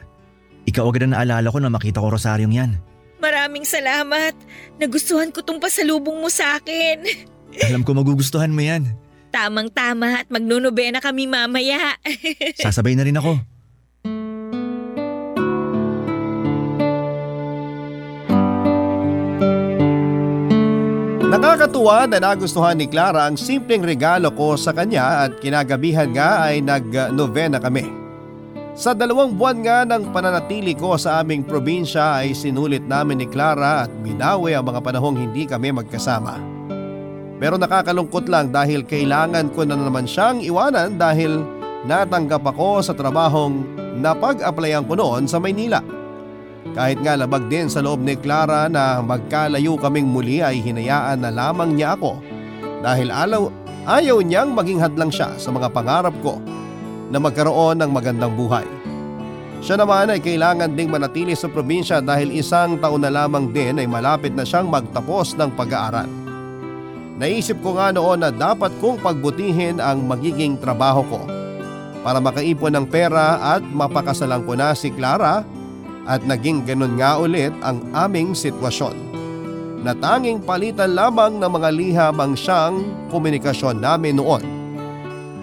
Ikaw 0.67 0.85
agad 0.87 1.07
na 1.07 1.23
naalala 1.23 1.51
ko 1.51 1.59
na 1.63 1.71
makita 1.71 2.03
ko 2.03 2.11
rosaryong 2.11 2.55
yan. 2.55 2.71
Maraming 3.23 3.63
salamat. 3.63 4.35
Nagustuhan 4.83 5.31
ko 5.31 5.47
tong 5.47 5.63
pasalubong 5.63 6.19
mo 6.19 6.27
sa 6.27 6.59
akin. 6.59 7.07
Alam 7.71 7.87
ko 7.87 7.95
magugustuhan 7.95 8.51
mo 8.51 8.63
yan. 8.63 8.91
Tamang-tama 9.31 10.27
at 10.27 10.29
magnonobena 10.29 10.99
kami 10.99 11.31
mamaya. 11.31 11.95
Sasabay 12.67 12.99
na 12.99 13.07
rin 13.07 13.17
ako. 13.17 13.39
Nakakatuwa 21.33 22.05
na 22.05 22.21
nagustuhan 22.21 22.77
ni 22.77 22.85
Clara 22.85 23.25
ang 23.25 23.41
simpleng 23.41 23.81
regalo 23.81 24.29
ko 24.37 24.53
sa 24.53 24.69
kanya 24.69 25.25
at 25.25 25.41
kinagabihan 25.41 26.13
nga 26.13 26.45
ay 26.45 26.61
nag-novena 26.61 27.57
kami. 27.57 27.89
Sa 28.77 28.93
dalawang 28.93 29.41
buwan 29.41 29.65
nga 29.65 29.89
ng 29.89 30.13
pananatili 30.13 30.77
ko 30.77 30.93
sa 31.01 31.25
aming 31.25 31.41
probinsya 31.41 32.21
ay 32.21 32.37
sinulit 32.37 32.85
namin 32.85 33.25
ni 33.25 33.27
Clara 33.33 33.89
at 33.89 33.93
binawi 34.05 34.53
ang 34.53 34.69
mga 34.69 34.85
panahong 34.85 35.17
hindi 35.17 35.49
kami 35.49 35.73
magkasama. 35.73 36.37
Pero 37.41 37.57
nakakalungkot 37.57 38.29
lang 38.29 38.53
dahil 38.53 38.85
kailangan 38.85 39.57
ko 39.57 39.65
na 39.65 39.81
naman 39.81 40.05
siyang 40.05 40.45
iwanan 40.45 41.01
dahil 41.01 41.41
natanggap 41.89 42.45
ako 42.45 42.85
sa 42.85 42.93
trabahong 42.93 43.65
napag-applyan 44.05 44.85
ko 44.85 45.01
noon 45.01 45.25
sa 45.25 45.41
Maynila. 45.41 46.02
Kahit 46.73 47.05
nga 47.05 47.21
labag 47.21 47.53
din 47.53 47.69
sa 47.69 47.85
loob 47.85 48.01
ni 48.01 48.17
Clara 48.17 48.65
na 48.65 49.05
magkalayo 49.05 49.77
kaming 49.77 50.09
muli 50.09 50.41
ay 50.41 50.65
hinayaan 50.65 51.21
na 51.21 51.29
lamang 51.29 51.77
niya 51.77 52.01
ako 52.01 52.17
dahil 52.81 53.13
alaw, 53.13 53.53
ayaw 53.85 54.25
niyang 54.25 54.57
maging 54.57 54.81
hadlang 54.81 55.13
siya 55.13 55.37
sa 55.37 55.53
mga 55.53 55.69
pangarap 55.69 56.17
ko 56.25 56.41
na 57.13 57.21
magkaroon 57.21 57.77
ng 57.77 57.91
magandang 57.93 58.33
buhay. 58.33 58.65
Siya 59.63 59.79
naman 59.79 60.11
ay 60.11 60.19
kailangan 60.19 60.75
ding 60.75 60.91
manatili 60.91 61.37
sa 61.37 61.47
probinsya 61.47 62.03
dahil 62.03 62.35
isang 62.35 62.81
taon 62.83 63.05
na 63.05 63.13
lamang 63.13 63.53
din 63.53 63.79
ay 63.79 63.87
malapit 63.87 64.35
na 64.35 64.43
siyang 64.43 64.67
magtapos 64.67 65.39
ng 65.39 65.53
pag-aaral. 65.55 66.09
Naisip 67.21 67.61
ko 67.63 67.77
nga 67.79 67.95
noon 67.95 68.25
na 68.25 68.35
dapat 68.35 68.73
kong 68.83 68.99
pagbutihin 69.05 69.79
ang 69.79 70.09
magiging 70.09 70.59
trabaho 70.59 71.05
ko 71.07 71.21
para 72.03 72.19
makaipon 72.19 72.75
ng 72.75 72.87
pera 72.91 73.39
at 73.55 73.63
mapakasalan 73.63 74.43
ko 74.43 74.59
na 74.59 74.75
si 74.75 74.91
Clara 74.91 75.47
at 76.07 76.23
naging 76.27 76.67
ganun 76.67 76.99
nga 76.99 77.19
ulit 77.19 77.55
ang 77.63 77.83
aming 77.95 78.35
sitwasyon. 78.35 78.95
Na 79.83 79.95
tanging 79.99 80.43
palitan 80.43 80.95
lamang 80.95 81.43
ng 81.43 81.51
mga 81.51 81.69
liham 81.75 82.17
ang 82.23 82.39
siyang 82.39 82.87
komunikasyon 83.11 83.83
namin 83.83 84.19
noon. 84.19 84.43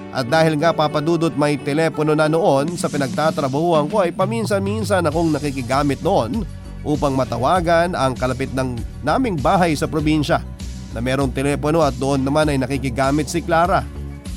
At 0.09 0.25
dahil 0.25 0.57
nga 0.57 0.73
papadudot 0.73 1.35
may 1.35 1.59
telepono 1.59 2.17
na 2.17 2.31
noon 2.31 2.73
sa 2.79 2.89
pinagtatrabahuan 2.89 3.91
ko 3.91 4.01
ay 4.01 4.15
paminsan-minsan 4.15 5.05
akong 5.05 5.35
nakikigamit 5.35 6.01
noon 6.01 6.41
upang 6.81 7.13
matawagan 7.13 7.93
ang 7.93 8.15
kalapit 8.15 8.49
ng 8.55 8.79
naming 9.03 9.35
bahay 9.37 9.75
sa 9.75 9.85
probinsya 9.85 10.39
na 10.95 10.99
merong 11.03 11.29
telepono 11.29 11.85
at 11.85 11.93
doon 11.99 12.25
naman 12.25 12.49
ay 12.49 12.57
nakikigamit 12.57 13.29
si 13.29 13.43
Clara 13.43 13.85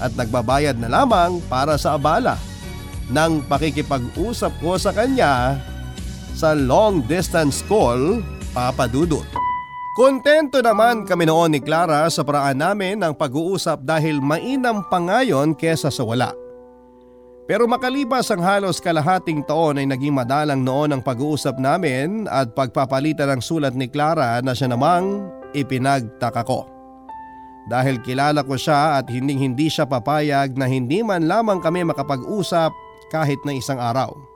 at 0.02 0.12
nagbabayad 0.19 0.76
na 0.76 0.91
lamang 0.91 1.41
para 1.47 1.79
sa 1.79 1.97
abala 1.97 2.37
ng 3.09 3.47
pakikipag-usap 3.47 4.52
ko 4.61 4.76
sa 4.76 4.91
kanya 4.93 5.57
sa 6.33 6.57
long 6.57 7.05
distance 7.05 7.61
call 7.69 8.25
Papa 8.57 8.89
Dudut. 8.89 9.25
Kontento 9.93 10.65
naman 10.65 11.05
kami 11.05 11.29
noon 11.29 11.53
ni 11.53 11.61
Clara 11.61 12.09
sa 12.09 12.25
paraan 12.25 12.57
namin 12.57 12.97
ng 12.97 13.12
pag-uusap 13.12 13.85
dahil 13.85 14.25
mainam 14.25 14.81
pa 14.89 14.97
ngayon 14.97 15.53
kesa 15.53 15.93
sa 15.93 16.01
wala. 16.01 16.33
Pero 17.45 17.69
makalipas 17.69 18.33
ang 18.33 18.41
halos 18.41 18.81
kalahating 18.81 19.45
taon 19.45 19.77
ay 19.77 19.85
naging 19.85 20.17
madalang 20.17 20.65
noon 20.65 20.97
ang 20.97 21.03
pag-uusap 21.05 21.61
namin 21.61 22.25
at 22.33 22.57
pagpapalitan 22.57 23.37
ng 23.37 23.43
sulat 23.45 23.77
ni 23.77 23.85
Clara 23.93 24.41
na 24.41 24.57
siya 24.57 24.73
namang 24.73 25.29
ipinagtaka 25.53 26.41
ko. 26.49 26.65
Dahil 27.69 28.01
kilala 28.01 28.41
ko 28.41 28.57
siya 28.57 28.97
at 28.97 29.12
hindi 29.12 29.37
hindi 29.37 29.69
siya 29.69 29.85
papayag 29.85 30.57
na 30.57 30.65
hindi 30.65 31.05
man 31.05 31.29
lamang 31.29 31.61
kami 31.61 31.85
makapag-usap 31.85 32.73
kahit 33.12 33.39
na 33.45 33.53
isang 33.53 33.77
araw. 33.77 34.32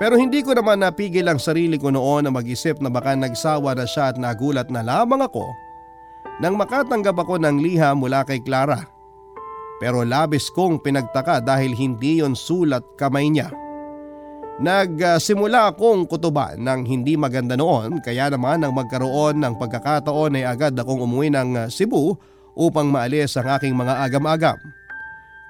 Pero 0.00 0.16
hindi 0.16 0.40
ko 0.40 0.56
naman 0.56 0.80
napigil 0.80 1.28
ang 1.28 1.36
sarili 1.36 1.76
ko 1.76 1.92
noon 1.92 2.24
na 2.24 2.32
mag-isip 2.32 2.80
na 2.80 2.88
baka 2.88 3.12
nagsawa 3.12 3.76
na 3.76 3.84
siya 3.84 4.10
at 4.10 4.16
nagulat 4.16 4.72
na 4.72 4.80
lamang 4.80 5.20
ako 5.28 5.44
nang 6.40 6.56
makatanggap 6.56 7.20
ako 7.20 7.36
ng 7.36 7.60
liha 7.60 7.92
mula 7.92 8.24
kay 8.24 8.40
Clara. 8.40 8.80
Pero 9.76 10.00
labis 10.00 10.48
kong 10.48 10.80
pinagtaka 10.80 11.44
dahil 11.44 11.76
hindi 11.76 12.24
yon 12.24 12.32
sulat 12.32 12.80
kamay 12.96 13.28
niya. 13.28 13.52
Nagsimula 14.60 15.72
akong 15.72 16.08
kutuba 16.08 16.56
ng 16.56 16.84
hindi 16.88 17.16
maganda 17.16 17.56
noon 17.56 18.00
kaya 18.00 18.32
naman 18.32 18.64
nang 18.64 18.72
magkaroon 18.72 19.36
ng 19.36 19.56
pagkakataon 19.56 20.36
ay 20.40 20.44
agad 20.48 20.76
akong 20.76 21.04
umuwi 21.04 21.28
ng 21.28 21.68
Cebu 21.68 22.16
upang 22.56 22.88
maalis 22.88 23.36
ang 23.36 23.52
aking 23.56 23.76
mga 23.76 24.04
agam-agam. 24.04 24.56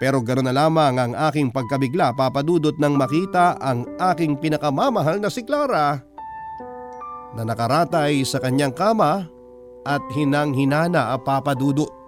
Pero 0.01 0.25
ganoon 0.25 0.49
na 0.49 0.57
lamang 0.57 0.97
ang 0.97 1.13
aking 1.29 1.53
pagkabigla 1.53 2.17
papadudot 2.17 2.73
nang 2.81 2.97
makita 2.97 3.61
ang 3.61 3.85
aking 4.01 4.41
pinakamamahal 4.41 5.21
na 5.21 5.29
si 5.29 5.45
Clara 5.45 6.01
na 7.37 7.45
nakaratay 7.45 8.25
sa 8.25 8.41
kanyang 8.41 8.73
kama 8.73 9.29
at 9.85 10.01
hinang-hinana 10.17 11.13
ang 11.13 11.21
papadudot. 11.21 12.00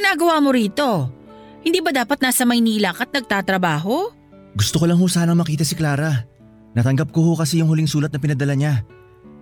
Ginagawa 0.00 0.40
mo 0.40 0.48
rito? 0.56 1.12
Hindi 1.60 1.84
ba 1.84 1.92
dapat 1.92 2.24
nasa 2.24 2.48
Maynila 2.48 2.96
ka 2.96 3.04
at 3.04 3.12
nagtatrabaho? 3.12 4.16
Gusto 4.56 4.80
ko 4.80 4.88
lang 4.88 4.96
ho 4.96 5.06
sana 5.06 5.36
makita 5.36 5.60
si 5.60 5.76
Clara. 5.76 6.24
Natanggap 6.72 7.12
ko 7.12 7.20
ho 7.20 7.32
kasi 7.36 7.60
yung 7.60 7.68
huling 7.68 7.86
sulat 7.86 8.08
na 8.08 8.16
pinadala 8.16 8.56
niya. 8.56 8.80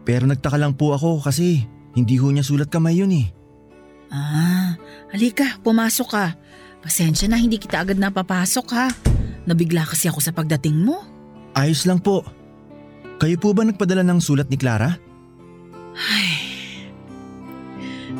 Pero 0.02 0.26
nagtaka 0.26 0.58
lang 0.58 0.74
po 0.74 0.98
ako 0.98 1.22
kasi 1.22 1.62
hindi 1.94 2.18
ho 2.18 2.26
niya 2.34 2.42
sulat 2.42 2.66
kamay 2.66 2.98
yun 2.98 3.14
eh. 3.14 3.30
Ah, 4.10 4.74
halika, 5.14 5.62
pumasok 5.62 6.08
ka. 6.10 6.26
Pasensya 6.82 7.30
na 7.30 7.38
hindi 7.38 7.60
kita 7.62 7.86
agad 7.86 8.00
napapasok 8.00 8.66
ha. 8.74 8.90
Nabigla 9.46 9.86
kasi 9.86 10.10
ako 10.10 10.18
sa 10.18 10.34
pagdating 10.34 10.74
mo. 10.74 11.06
Ayos 11.54 11.86
lang 11.86 12.02
po. 12.02 12.26
Kayo 13.22 13.38
po 13.38 13.54
ba 13.54 13.62
nagpadala 13.62 14.02
ng 14.02 14.18
sulat 14.18 14.50
ni 14.50 14.58
Clara? 14.58 14.96
Ay, 15.94 16.47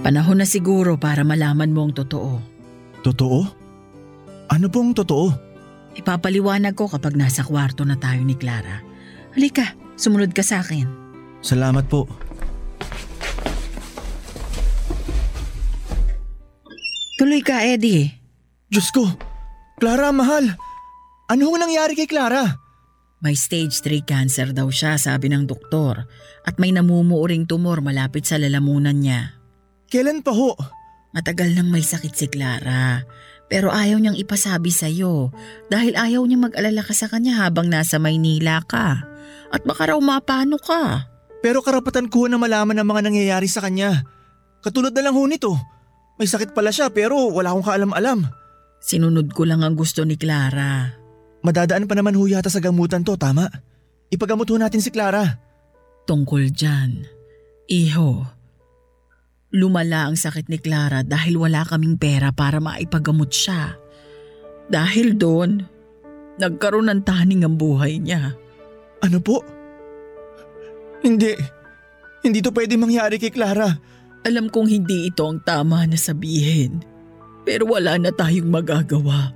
panahon 0.02 0.40
na 0.40 0.46
siguro 0.46 0.96
para 0.96 1.22
malaman 1.26 1.70
mo 1.74 1.86
ang 1.86 1.94
totoo. 1.94 2.38
Totoo? 3.02 3.40
Ano 4.48 4.66
pong 4.72 4.96
totoo? 4.96 5.28
Ipapaliwanag 5.98 6.78
ko 6.78 6.86
kapag 6.86 7.18
nasa 7.18 7.42
kwarto 7.42 7.82
na 7.82 7.98
tayo 7.98 8.22
ni 8.22 8.38
Clara. 8.38 8.80
Halika, 9.34 9.74
sumunod 9.98 10.30
ka 10.30 10.46
sa 10.46 10.62
akin. 10.62 10.86
Salamat 11.42 11.86
po. 11.90 12.06
Tuloy 17.18 17.42
ka, 17.42 17.66
Eddie. 17.66 18.14
Diyos 18.70 18.94
ko! 18.94 19.10
Clara, 19.82 20.14
mahal! 20.14 20.54
Ano 21.26 21.50
hong 21.50 21.60
nangyari 21.66 21.98
kay 21.98 22.06
Clara? 22.06 22.46
May 23.18 23.34
stage 23.34 23.82
3 23.82 24.06
cancer 24.06 24.54
daw 24.54 24.70
siya, 24.70 24.94
sabi 24.94 25.26
ng 25.26 25.42
doktor. 25.50 26.06
At 26.46 26.62
may 26.62 26.70
namumuuring 26.70 27.50
tumor 27.50 27.82
malapit 27.82 28.22
sa 28.22 28.38
lalamunan 28.38 28.94
niya. 28.94 29.37
Kailan 29.88 30.20
pa 30.20 30.36
ho? 30.36 30.52
Matagal 31.16 31.56
nang 31.56 31.72
may 31.72 31.80
sakit 31.80 32.12
si 32.12 32.26
Clara. 32.28 33.02
Pero 33.48 33.72
ayaw 33.72 33.96
niyang 33.96 34.20
ipasabi 34.20 34.68
sa'yo 34.68 35.32
dahil 35.72 35.96
ayaw 35.96 36.20
niya 36.28 36.36
mag-alala 36.36 36.84
ka 36.84 36.92
sa 36.92 37.08
kanya 37.08 37.40
habang 37.40 37.72
nasa 37.72 37.96
Maynila 37.96 38.60
ka. 38.68 39.00
At 39.48 39.64
baka 39.64 39.88
raw 39.88 39.96
mapano 39.96 40.60
ka. 40.60 41.08
Pero 41.40 41.64
karapatan 41.64 42.12
ko 42.12 42.28
na 42.28 42.36
malaman 42.36 42.76
ang 42.76 42.84
mga 42.84 43.08
nangyayari 43.08 43.48
sa 43.48 43.64
kanya. 43.64 44.04
Katulad 44.60 44.92
na 44.92 45.08
lang 45.08 45.16
ho 45.16 45.24
nito. 45.24 45.56
May 46.20 46.28
sakit 46.28 46.52
pala 46.52 46.68
siya 46.68 46.92
pero 46.92 47.32
wala 47.32 47.56
akong 47.56 47.64
kaalam-alam. 47.64 48.28
Sinunod 48.84 49.32
ko 49.32 49.48
lang 49.48 49.64
ang 49.64 49.72
gusto 49.72 50.04
ni 50.04 50.20
Clara. 50.20 50.92
Madadaan 51.40 51.88
pa 51.88 51.96
naman 51.96 52.18
ho 52.18 52.28
yata 52.28 52.52
sa 52.52 52.60
gamutan 52.60 53.06
to, 53.06 53.16
tama? 53.16 53.48
Ipagamot 54.12 54.50
ho 54.50 54.56
natin 54.60 54.84
si 54.84 54.92
Clara. 54.92 55.24
Tungkol 56.04 56.52
dyan, 56.52 57.06
iho, 57.70 58.26
lumala 59.54 60.08
ang 60.08 60.16
sakit 60.16 60.52
ni 60.52 60.60
Clara 60.60 61.00
dahil 61.00 61.40
wala 61.40 61.64
kaming 61.64 61.96
pera 61.96 62.32
para 62.34 62.60
maipagamot 62.60 63.32
siya. 63.32 63.76
Dahil 64.68 65.16
doon, 65.16 65.64
nagkaroon 66.36 66.92
ng 66.92 67.02
taning 67.04 67.44
ang 67.44 67.56
buhay 67.56 67.96
niya. 67.96 68.36
Ano 69.00 69.18
po? 69.24 69.40
Hindi. 71.00 71.32
Hindi 72.20 72.38
to 72.44 72.52
pwede 72.52 72.76
mangyari 72.76 73.16
kay 73.16 73.32
Clara. 73.32 73.70
Alam 74.26 74.52
kong 74.52 74.68
hindi 74.68 75.08
ito 75.08 75.24
ang 75.24 75.40
tama 75.40 75.86
na 75.88 75.96
sabihin. 75.96 76.82
Pero 77.48 77.64
wala 77.70 77.96
na 77.96 78.12
tayong 78.12 78.50
magagawa. 78.50 79.32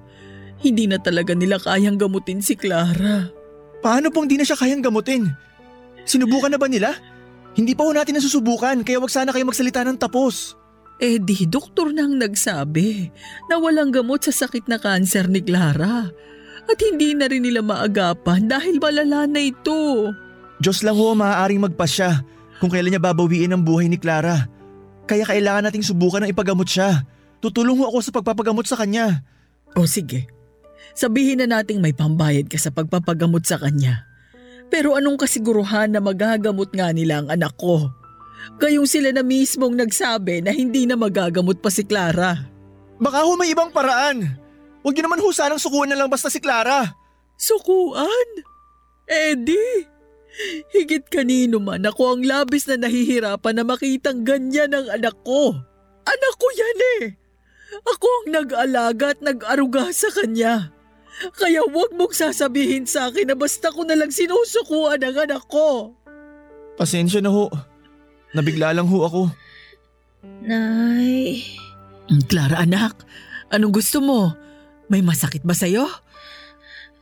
Hindi 0.61 0.85
na 0.85 1.01
talaga 1.01 1.33
nila 1.33 1.57
kayang 1.57 1.97
gamutin 1.97 2.45
si 2.45 2.59
Clara. 2.59 3.31
Paano 3.81 4.13
pong 4.13 4.29
di 4.29 4.37
na 4.37 4.45
siya 4.45 4.59
kayang 4.61 4.85
gamutin? 4.85 5.33
Sinubukan 6.05 6.53
na 6.53 6.59
ba 6.61 6.69
nila? 6.69 6.93
Hindi 7.53 7.77
pa 7.77 7.85
ho 7.85 7.93
natin 7.93 8.17
nasusubukan 8.17 8.81
kaya 8.81 8.97
wag 8.97 9.13
sana 9.13 9.31
kayo 9.33 9.45
magsalita 9.45 9.85
ng 9.85 10.01
tapos. 10.01 10.57
Eh 11.03 11.19
di, 11.19 11.45
doktor 11.45 11.91
na 11.91 12.07
ang 12.07 12.17
nagsabi 12.17 13.11
na 13.51 13.59
walang 13.59 13.91
gamot 13.91 14.23
sa 14.23 14.33
sakit 14.33 14.71
na 14.71 14.79
kanser 14.79 15.27
ni 15.29 15.43
Clara. 15.43 16.09
At 16.63 16.79
hindi 16.79 17.13
na 17.13 17.27
rin 17.27 17.43
nila 17.43 17.61
maagapan 17.61 18.47
dahil 18.47 18.79
malala 18.79 19.27
na 19.27 19.41
ito. 19.43 20.15
Diyos 20.63 20.87
lang 20.87 20.95
ho 20.95 21.13
maaaring 21.19 21.59
magpasya 21.59 22.23
kung 22.63 22.71
kailan 22.71 22.95
niya 22.95 23.03
babawiin 23.03 23.51
ang 23.51 23.67
buhay 23.67 23.91
ni 23.91 23.99
Clara. 23.99 24.47
Kaya 25.11 25.27
kailangan 25.27 25.67
nating 25.67 25.83
subukan 25.83 26.23
ng 26.23 26.31
ipagamot 26.31 26.71
siya. 26.71 27.03
Tutulong 27.43 27.83
ho 27.83 27.91
ako 27.91 27.99
sa 27.99 28.15
pagpapagamot 28.15 28.63
sa 28.71 28.79
kanya. 28.79 29.27
O 29.75 29.83
sige, 29.91 30.31
sabihin 30.95 31.43
na 31.43 31.59
nating 31.59 31.83
may 31.83 31.91
pambayad 31.91 32.47
ka 32.47 32.55
sa 32.55 32.71
pagpapagamot 32.71 33.43
sa 33.43 33.59
kanya. 33.59 34.07
Pero 34.73 34.97
anong 34.97 35.21
kasiguruhan 35.21 35.93
na 35.93 36.01
magagamot 36.01 36.73
nga 36.73 36.89
nila 36.97 37.21
ang 37.21 37.29
anak 37.29 37.53
ko? 37.61 37.93
Gayong 38.57 38.89
sila 38.89 39.13
na 39.13 39.21
mismong 39.21 39.77
nagsabi 39.77 40.41
na 40.41 40.49
hindi 40.49 40.89
na 40.89 40.97
magagamot 40.97 41.61
pa 41.61 41.69
si 41.69 41.85
Clara. 41.85 42.49
Baka 42.97 43.29
ho 43.29 43.37
may 43.37 43.53
ibang 43.53 43.69
paraan. 43.69 44.25
Huwag 44.81 44.97
niyo 44.97 45.05
naman 45.05 45.21
ho 45.21 45.29
sanang 45.29 45.61
sukuan 45.61 45.93
na 45.93 45.97
lang 46.01 46.09
basta 46.09 46.33
si 46.33 46.41
Clara. 46.41 46.89
Sukuan? 47.37 48.49
Eddie, 49.05 49.85
higit 50.73 51.05
kanino 51.13 51.61
man 51.61 51.85
ako 51.85 52.17
ang 52.17 52.23
labis 52.25 52.65
na 52.65 52.81
nahihirapan 52.81 53.61
na 53.61 53.65
makitang 53.69 54.25
ganyan 54.25 54.73
ang 54.73 54.89
anak 54.89 55.21
ko. 55.21 55.53
Anak 56.03 56.35
ko 56.41 56.49
yan 56.57 56.79
eh. 57.03 57.03
Ako 57.85 58.09
ang 58.09 58.29
nag-alaga 58.41 59.13
at 59.13 59.21
nag-aruga 59.21 59.93
sa 59.93 60.09
kanya. 60.09 60.73
Kaya 61.31 61.63
huwag 61.63 61.95
mong 61.95 62.11
sasabihin 62.11 62.85
sa 62.85 63.07
akin 63.09 63.31
na 63.31 63.37
basta 63.39 63.71
ko 63.71 63.87
na 63.87 63.95
lang 63.95 64.11
sinusukuan 64.11 64.99
ang 65.03 65.17
anak 65.23 65.47
ko. 65.47 65.95
Pasensya 66.75 67.23
na 67.23 67.31
ho. 67.31 67.47
Nabigla 68.35 68.75
lang 68.75 68.89
ho 68.91 69.07
ako. 69.07 69.23
Nay, 70.43 71.43
Clara 72.27 72.63
anak, 72.63 73.03
anong 73.51 73.75
gusto 73.75 73.99
mo? 74.03 74.35
May 74.91 75.03
masakit 75.03 75.43
ba 75.47 75.55
sa'yo? 75.55 75.87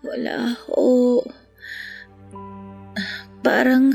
wala 0.00 0.56
ho. 0.68 1.20
Parang 3.40 3.92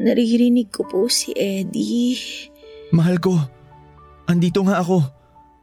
naririnig 0.00 0.72
ko 0.72 0.84
po 0.88 1.08
si 1.08 1.32
Eddie. 1.36 2.16
Mahal 2.92 3.20
ko. 3.20 3.36
Andito 4.28 4.64
nga 4.64 4.80
ako. 4.80 5.04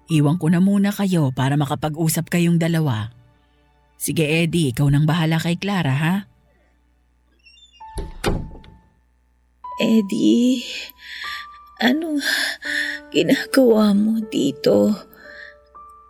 Iwan 0.09 0.41
ko 0.41 0.49
na 0.49 0.57
muna 0.62 0.89
kayo 0.89 1.29
para 1.33 1.53
makapag-usap 1.53 2.29
kayong 2.29 2.57
dalawa. 2.57 3.13
Sige 3.99 4.23
Eddie, 4.23 4.71
ikaw 4.71 4.88
nang 4.88 5.03
bahala 5.03 5.35
kay 5.43 5.59
Clara 5.59 5.91
ha? 5.91 6.15
Eddie, 9.75 10.63
ano 11.83 12.15
ginagawa 13.12 13.91
mo 13.91 14.23
dito? 14.31 14.95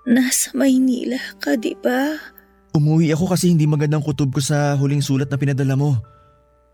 Nasa 0.06 0.54
Maynila 0.54 1.18
ka, 1.42 1.58
di 1.58 1.74
ba? 1.82 2.14
Umuwi 2.78 3.10
ako 3.10 3.34
kasi 3.34 3.50
hindi 3.50 3.66
magandang 3.66 4.06
kutob 4.06 4.38
ko 4.38 4.42
sa 4.42 4.78
huling 4.78 5.02
sulat 5.02 5.34
na 5.34 5.42
pinadala 5.42 5.74
mo. 5.74 5.98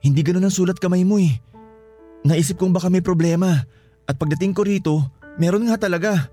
Hindi 0.03 0.19
ganun 0.19 0.43
ang 0.43 0.51
sulat 0.51 0.83
kamay 0.83 1.07
mo 1.07 1.15
eh. 1.15 1.31
Naisip 2.27 2.59
kong 2.59 2.75
baka 2.75 2.91
may 2.91 2.99
problema 2.99 3.63
at 4.03 4.15
pagdating 4.19 4.51
ko 4.51 4.67
rito, 4.67 4.99
meron 5.39 5.71
nga 5.71 5.79
talaga. 5.79 6.27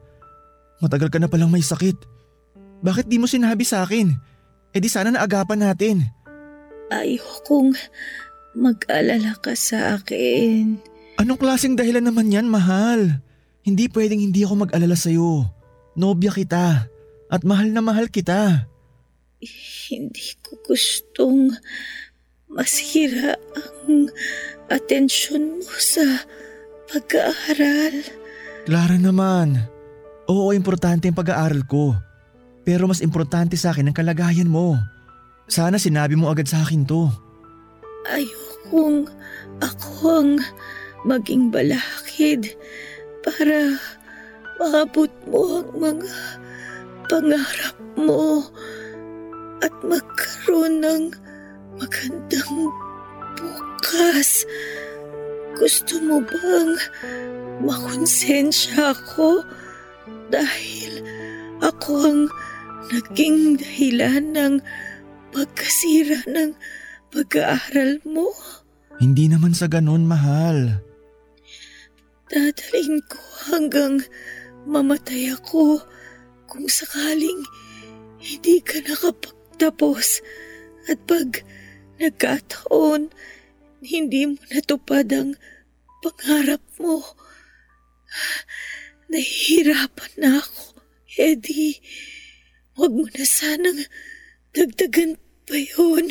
Matagal 0.82 1.06
ka 1.06 1.22
na 1.22 1.30
palang 1.30 1.54
may 1.54 1.62
sakit. 1.62 1.94
Bakit 2.82 3.06
di 3.06 3.22
mo 3.22 3.30
sinabi 3.30 3.62
sa 3.62 3.86
akin? 3.86 4.31
E 4.72 4.80
di 4.80 4.88
sana 4.88 5.12
naagapan 5.12 5.68
natin. 5.68 5.96
Ayokong 6.88 7.76
mag-alala 8.56 9.36
ka 9.40 9.52
sa 9.52 10.00
akin. 10.00 10.80
Anong 11.20 11.40
klaseng 11.40 11.76
dahilan 11.76 12.04
naman 12.04 12.32
yan, 12.32 12.48
mahal? 12.48 13.20
Hindi 13.62 13.86
pwedeng 13.92 14.20
hindi 14.20 14.42
ako 14.42 14.68
mag-alala 14.68 14.96
sa'yo. 14.96 15.44
Nobya 15.96 16.32
kita 16.32 16.88
at 17.28 17.42
mahal 17.44 17.68
na 17.68 17.84
mahal 17.84 18.08
kita. 18.08 18.68
Hindi 19.92 20.26
ko 20.40 20.56
gustong 20.64 21.52
masira 22.48 23.36
ang 23.88 24.08
atensyon 24.72 25.60
mo 25.60 25.74
sa 25.80 26.04
pag-aaral. 26.88 28.04
Clara 28.68 28.96
naman. 28.96 29.56
Oo, 30.28 30.52
importante 30.56 31.08
ang 31.08 31.16
pag-aaral 31.16 31.64
ko. 31.68 31.96
Pero 32.62 32.86
mas 32.86 33.02
importante 33.02 33.58
sa 33.58 33.74
akin 33.74 33.90
ang 33.90 33.96
kalagayan 33.96 34.50
mo. 34.50 34.78
Sana 35.50 35.76
sinabi 35.76 36.14
mo 36.14 36.30
agad 36.30 36.46
sa 36.46 36.62
akin 36.62 36.86
to. 36.86 37.10
Ayokong 38.06 39.10
ako 39.58 39.90
ang 40.22 40.30
maging 41.02 41.50
balakid 41.50 42.54
para 43.26 43.74
maabot 44.62 45.10
mo 45.26 45.62
ang 45.62 45.70
mga 45.74 46.14
pangarap 47.10 47.76
mo 47.98 48.46
at 49.62 49.74
magkaroon 49.82 50.82
ng 50.82 51.02
magandang 51.78 52.54
bukas. 53.38 54.46
Gusto 55.58 55.98
mo 56.02 56.22
bang 56.22 56.72
makonsensya 57.62 58.94
ako 58.94 59.42
dahil 60.30 61.04
ako 61.62 61.92
ang 62.06 62.20
naging 62.92 63.56
dahilan 63.56 64.36
ng 64.36 64.54
pagkasira 65.32 66.20
ng 66.28 66.52
pag-aaral 67.08 68.04
mo? 68.04 68.28
Hindi 69.00 69.32
naman 69.32 69.56
sa 69.56 69.66
ganon, 69.66 70.04
mahal. 70.04 70.84
Dadalhin 72.28 73.00
ko 73.08 73.20
hanggang 73.48 74.04
mamatay 74.68 75.32
ako 75.32 75.80
kung 76.48 76.68
sakaling 76.68 77.42
hindi 78.20 78.60
ka 78.60 78.78
nakapagtapos 78.84 80.20
at 80.86 81.00
pag 81.08 81.42
nagkataon 81.98 83.10
hindi 83.82 84.30
mo 84.30 84.38
natupad 84.54 85.10
ang 85.10 85.34
pangarap 86.00 86.62
mo. 86.78 87.02
Nahihirapan 89.10 90.12
na 90.22 90.38
ako, 90.38 90.78
Eddie. 91.18 91.82
Huwag 92.72 92.92
mo 92.92 93.04
na 93.04 93.24
sanang 93.28 93.84
dagdagan 94.56 95.20
pa 95.44 95.56
yun. 95.56 96.08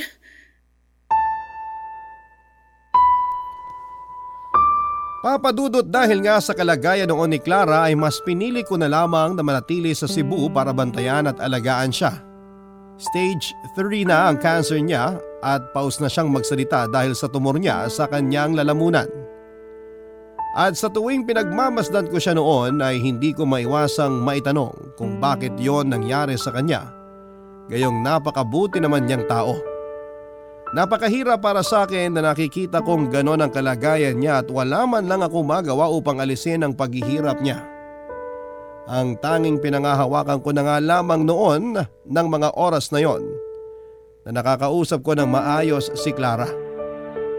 Papadudot 5.22 5.86
dahil 5.86 6.26
nga 6.26 6.42
sa 6.42 6.58
kalagayan 6.58 7.06
noon 7.06 7.38
ni 7.38 7.40
Clara 7.42 7.86
ay 7.86 7.94
mas 7.94 8.18
pinili 8.26 8.66
ko 8.66 8.74
na 8.74 8.90
lamang 8.90 9.38
na 9.38 9.46
manatili 9.46 9.94
sa 9.94 10.10
Cebu 10.10 10.50
para 10.50 10.74
bantayan 10.74 11.30
at 11.30 11.38
alagaan 11.38 11.94
siya. 11.94 12.26
Stage 12.98 13.54
3 13.78 14.10
na 14.10 14.30
ang 14.30 14.38
cancer 14.42 14.82
niya 14.82 15.22
at 15.46 15.62
paus 15.74 16.02
na 16.02 16.10
siyang 16.10 16.30
magsalita 16.30 16.90
dahil 16.90 17.14
sa 17.14 17.30
tumor 17.30 17.58
niya 17.58 17.86
sa 17.90 18.10
kanyang 18.10 18.58
lalamunan. 18.58 19.10
At 20.52 20.76
sa 20.76 20.92
tuwing 20.92 21.24
pinagmamasdan 21.24 22.12
ko 22.12 22.20
siya 22.20 22.36
noon 22.36 22.84
ay 22.84 23.00
hindi 23.00 23.32
ko 23.32 23.48
maiwasang 23.48 24.20
maitanong 24.20 25.00
kung 25.00 25.16
bakit 25.24 25.56
yon 25.56 25.88
nangyari 25.88 26.36
sa 26.36 26.52
kanya. 26.52 26.92
Gayong 27.72 28.04
napakabuti 28.04 28.84
naman 28.84 29.08
niyang 29.08 29.24
tao. 29.32 29.56
Napakahirap 30.76 31.40
para 31.40 31.64
sa 31.64 31.88
akin 31.88 32.16
na 32.16 32.32
nakikita 32.32 32.84
kong 32.84 33.12
ganon 33.12 33.44
ang 33.44 33.52
kalagayan 33.52 34.20
niya 34.20 34.44
at 34.44 34.48
wala 34.52 34.84
man 34.88 35.08
lang 35.08 35.24
ako 35.24 35.44
magawa 35.44 35.88
upang 35.88 36.20
alisin 36.20 36.64
ang 36.64 36.76
paghihirap 36.76 37.40
niya. 37.40 37.64
Ang 38.92 39.20
tanging 39.24 39.60
pinangahawakan 39.60 40.40
ko 40.44 40.52
na 40.52 40.68
nga 40.68 40.78
lamang 40.84 41.24
noon 41.24 41.80
ng 42.08 42.28
mga 42.28 42.60
oras 42.60 42.92
na 42.92 43.00
yon 43.00 43.24
na 44.28 44.36
nakakausap 44.36 45.00
ko 45.00 45.16
ng 45.16 45.28
maayos 45.32 45.92
si 45.96 46.12
Clara. 46.12 46.71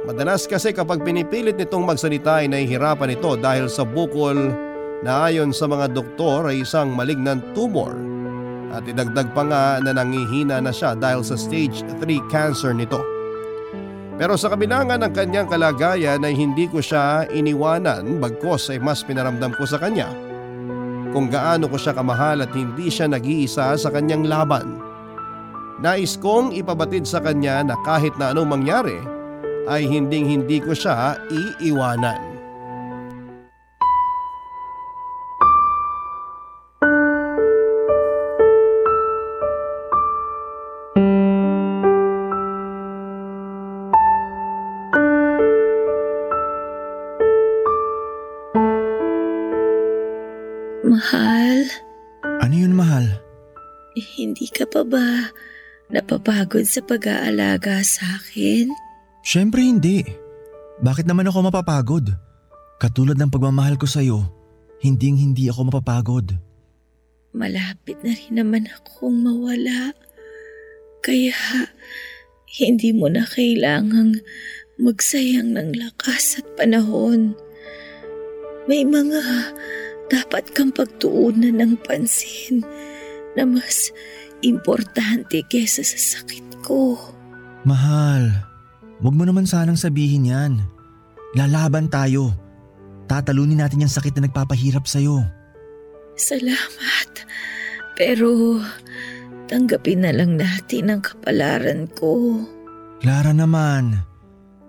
Madalas 0.03 0.51
kasi 0.51 0.75
kapag 0.75 1.07
pinipilit 1.07 1.55
nitong 1.55 1.87
magsalita 1.87 2.43
ay 2.43 2.51
nahihirapan 2.51 3.15
ito 3.15 3.39
dahil 3.39 3.71
sa 3.71 3.87
bukol 3.87 4.35
na 5.07 5.31
ayon 5.31 5.55
sa 5.55 5.71
mga 5.71 5.95
doktor 5.95 6.51
ay 6.51 6.67
isang 6.67 6.91
malignant 6.91 7.39
tumor 7.55 7.95
at 8.75 8.83
idagdag 8.83 9.31
pa 9.31 9.47
nga 9.47 9.65
na 9.79 9.95
nangihina 9.95 10.59
na 10.59 10.75
siya 10.75 10.99
dahil 10.99 11.23
sa 11.23 11.39
stage 11.39 11.87
3 12.03 12.03
cancer 12.35 12.75
nito. 12.75 12.99
Pero 14.19 14.35
sa 14.35 14.51
kabilangan 14.51 15.07
ng 15.07 15.13
kanyang 15.15 15.47
kalagayan 15.47 16.27
ay 16.27 16.35
hindi 16.35 16.67
ko 16.67 16.83
siya 16.83 17.31
iniwanan 17.31 18.19
bagkos 18.19 18.75
ay 18.75 18.83
mas 18.83 19.07
pinaramdam 19.07 19.55
ko 19.55 19.63
sa 19.71 19.79
kanya 19.79 20.11
kung 21.15 21.31
gaano 21.31 21.71
ko 21.71 21.79
siya 21.79 21.95
kamahal 21.95 22.43
at 22.43 22.51
hindi 22.51 22.91
siya 22.91 23.07
nag-iisa 23.07 23.79
sa 23.79 23.89
kanyang 23.95 24.27
laban. 24.27 24.83
Nais 25.79 26.19
kong 26.19 26.59
ipabatid 26.59 27.07
sa 27.07 27.23
kanya 27.23 27.63
na 27.63 27.79
kahit 27.87 28.19
na 28.19 28.35
anong 28.35 28.51
mangyari 28.51 29.12
ay 29.71 29.87
hinding 29.87 30.27
hindi 30.27 30.59
ko 30.59 30.75
siya 30.75 31.19
iiwanan. 31.31 32.21
Mahal, 50.83 51.63
Ano 52.43 52.55
yun, 52.55 52.75
mahal? 52.75 53.07
hindi 53.93 54.49
ka 54.49 54.65
pa 54.65 54.83
ba 54.89 55.31
napapagod 55.93 56.65
sa 56.65 56.81
pag-aalaga 56.81 57.85
sa 57.85 58.19
akin? 58.19 58.73
Siyempre 59.23 59.63
hindi. 59.63 60.03
Bakit 60.83 61.07
naman 61.07 61.31
ako 61.31 61.47
mapapagod? 61.47 62.11
Katulad 62.83 63.15
ng 63.15 63.31
pagmamahal 63.31 63.79
ko 63.79 63.87
sa'yo, 63.87 64.27
hinding 64.83 65.15
hindi 65.15 65.47
ako 65.47 65.71
mapapagod. 65.71 66.35
Malapit 67.31 68.03
na 68.03 68.13
rin 68.13 68.35
naman 68.43 68.67
akong 68.67 69.23
mawala. 69.23 69.95
Kaya 71.07 71.39
hindi 72.59 72.91
mo 72.91 73.07
na 73.07 73.23
kailangang 73.23 74.19
magsayang 74.83 75.55
ng 75.55 75.71
lakas 75.79 76.43
at 76.43 76.47
panahon. 76.59 77.39
May 78.67 78.83
mga 78.83 79.23
dapat 80.11 80.51
kang 80.53 80.75
pagtuunan 80.75 81.57
ng 81.57 81.79
pansin 81.87 82.67
na 83.39 83.47
mas 83.49 83.89
importante 84.45 85.41
kesa 85.49 85.81
sa 85.87 85.97
sakit 85.97 86.61
ko. 86.67 86.99
Mahal, 87.63 88.52
wag 89.03 89.15
mo 89.15 89.27
naman 89.27 89.45
sanang 89.45 89.77
sabihin 89.77 90.31
yan. 90.31 90.53
Lalaban 91.35 91.91
tayo. 91.91 92.33
Tatalunin 93.11 93.61
natin 93.61 93.83
yung 93.85 93.93
sakit 93.93 94.17
na 94.17 94.31
nagpapahirap 94.31 94.87
sa'yo. 94.87 95.27
Salamat. 96.17 97.27
Pero 97.99 98.61
tanggapin 99.51 100.07
na 100.07 100.13
lang 100.15 100.39
natin 100.39 100.93
ang 100.93 101.01
kapalaran 101.05 101.91
ko. 101.93 102.41
Clara 103.03 103.35
naman, 103.35 103.99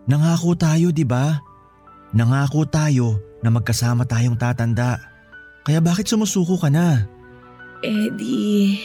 nangako 0.10 0.58
tayo 0.58 0.89
di 0.89 1.06
ba? 1.06 1.38
Nangako 2.12 2.65
tayo 2.67 3.22
na 3.46 3.54
magkasama 3.54 4.04
tayong 4.10 4.36
tatanda. 4.36 4.98
Kaya 5.63 5.80
bakit 5.80 6.10
sumusuko 6.10 6.60
ka 6.60 6.67
na? 6.67 7.08
Eddie, 7.84 8.80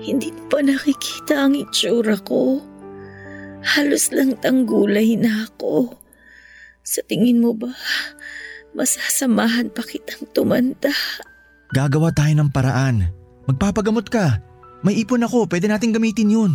hindi 0.00 0.32
mo 0.32 0.42
pa 0.48 0.60
nakikita 0.64 1.48
ang 1.48 1.54
itsura 1.56 2.16
ko. 2.24 2.60
Halos 3.62 4.12
lang 4.12 4.36
tanggulay 4.40 5.16
na 5.16 5.48
ako. 5.48 5.96
Sa 6.86 7.00
tingin 7.04 7.42
mo 7.42 7.56
ba, 7.56 7.72
masasamahan 8.76 9.72
pa 9.72 9.82
kitang 9.82 10.28
tumanda? 10.34 10.92
Gagawa 11.74 12.12
tayo 12.14 12.32
ng 12.36 12.50
paraan. 12.52 13.10
Magpapagamot 13.46 14.06
ka. 14.06 14.42
May 14.86 15.02
ipon 15.02 15.24
ako, 15.24 15.50
pwede 15.50 15.66
nating 15.66 15.96
gamitin 15.96 16.30
yun. 16.30 16.52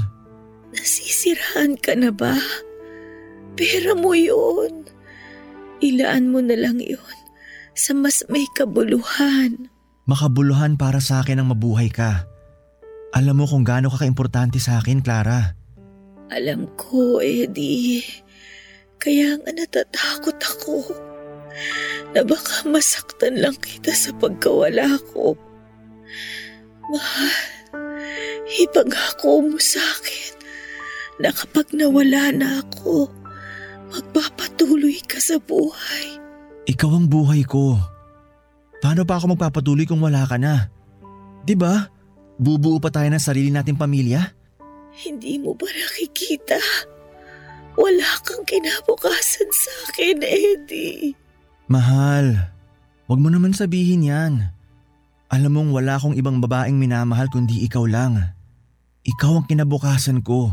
Nasisiraan 0.71 1.75
ka 1.81 1.97
na 1.99 2.15
ba? 2.15 2.37
Pera 3.59 3.91
mo 3.91 4.15
yun. 4.15 4.87
Ilaan 5.83 6.31
mo 6.31 6.39
na 6.39 6.55
lang 6.55 6.79
yun 6.79 7.21
sa 7.75 7.95
mas 7.95 8.23
may 8.27 8.45
kabuluhan. 8.55 9.71
Makabuluhan 10.07 10.75
para 10.75 10.99
sa 10.99 11.23
akin 11.23 11.41
ang 11.41 11.51
mabuhay 11.55 11.87
ka. 11.91 12.27
Alam 13.11 13.43
mo 13.43 13.45
kung 13.47 13.67
gaano 13.67 13.91
ka 13.91 14.03
kaimportante 14.03 14.59
sa 14.59 14.79
akin, 14.79 15.03
Clara. 15.03 15.55
Alam 16.31 16.71
ko, 16.79 17.19
Eddie. 17.19 18.07
Kaya 18.95 19.35
nga 19.35 19.51
natatakot 19.51 20.37
ako 20.39 20.79
na 22.15 22.23
baka 22.23 22.63
masaktan 22.71 23.35
lang 23.35 23.55
kita 23.59 23.91
sa 23.91 24.15
pagkawala 24.15 24.95
ko. 25.11 25.35
Mahal, 26.87 27.35
ipangako 28.63 29.43
mo 29.43 29.59
sa 29.59 29.79
akin 29.79 30.33
na 31.19 31.29
kapag 31.35 31.75
nawala 31.75 32.31
na 32.31 32.63
ako, 32.63 33.11
magpapatuloy 33.91 35.03
ka 35.03 35.19
sa 35.19 35.35
buhay. 35.35 36.19
Ikaw 36.67 36.91
ang 36.95 37.07
buhay 37.11 37.43
ko. 37.43 37.75
Paano 38.79 39.03
pa 39.03 39.19
ako 39.19 39.35
magpapatuloy 39.35 39.83
kung 39.83 40.01
wala 40.01 40.23
ka 40.25 40.39
na? 40.39 40.71
'Di 41.43 41.53
ba? 41.53 41.85
Bubuo 42.41 42.81
pa 42.81 42.89
tayo 42.89 43.11
ng 43.11 43.21
sarili 43.21 43.53
nating 43.53 43.77
pamilya? 43.77 44.40
Hindi 44.91 45.39
mo 45.39 45.55
ba 45.55 45.67
nakikita? 45.71 46.59
Wala 47.79 48.09
kang 48.27 48.43
kinabukasan 48.43 49.47
sa 49.47 49.71
akin, 49.87 50.19
Eddie. 50.19 51.15
Mahal, 51.71 52.51
wag 53.07 53.19
mo 53.19 53.31
naman 53.31 53.55
sabihin 53.55 54.03
yan. 54.11 54.51
Alam 55.31 55.51
mong 55.55 55.69
wala 55.71 55.95
akong 55.95 56.19
ibang 56.19 56.43
babaeng 56.43 56.75
minamahal 56.75 57.31
kundi 57.31 57.63
ikaw 57.63 57.87
lang. 57.87 58.19
Ikaw 59.07 59.31
ang 59.39 59.47
kinabukasan 59.47 60.19
ko. 60.19 60.51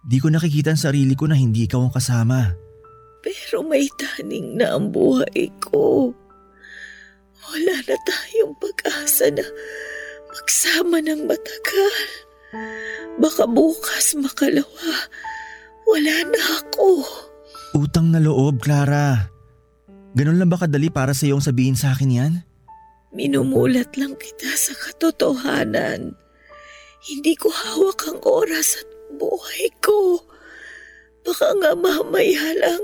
Di 0.00 0.16
ko 0.16 0.32
nakikita 0.32 0.72
ang 0.72 0.80
sarili 0.80 1.12
ko 1.12 1.28
na 1.28 1.36
hindi 1.36 1.68
ikaw 1.68 1.84
ang 1.84 1.92
kasama. 1.92 2.56
Pero 3.20 3.60
may 3.60 3.84
taning 4.00 4.56
na 4.56 4.72
ang 4.72 4.88
buhay 4.88 5.52
ko. 5.60 6.08
Wala 7.52 7.76
na 7.84 7.96
tayong 8.08 8.56
pag-asa 8.56 9.28
na 9.28 9.44
magsama 10.32 11.04
ng 11.04 11.28
matagal. 11.28 12.29
Baka 13.20 13.46
bukas 13.46 14.18
makalawa, 14.18 14.90
wala 15.86 16.16
na 16.26 16.42
ako. 16.58 17.04
Utang 17.78 18.10
na 18.10 18.18
loob, 18.18 18.58
Clara. 18.58 19.30
Ganun 20.18 20.42
lang 20.42 20.50
ba 20.50 20.58
kadali 20.58 20.90
para 20.90 21.14
sa 21.14 21.30
iyong 21.30 21.42
sabihin 21.42 21.78
sa 21.78 21.94
akin 21.94 22.10
yan? 22.10 22.32
Minumulat 23.14 23.94
lang 23.94 24.18
kita 24.18 24.50
sa 24.58 24.74
katotohanan. 24.74 26.14
Hindi 27.06 27.32
ko 27.38 27.50
hawak 27.50 28.10
ang 28.10 28.18
oras 28.26 28.82
at 28.82 28.88
buhay 29.14 29.70
ko. 29.78 30.18
Baka 31.22 31.54
nga 31.62 31.72
mamaya 31.78 32.44
lang, 32.58 32.82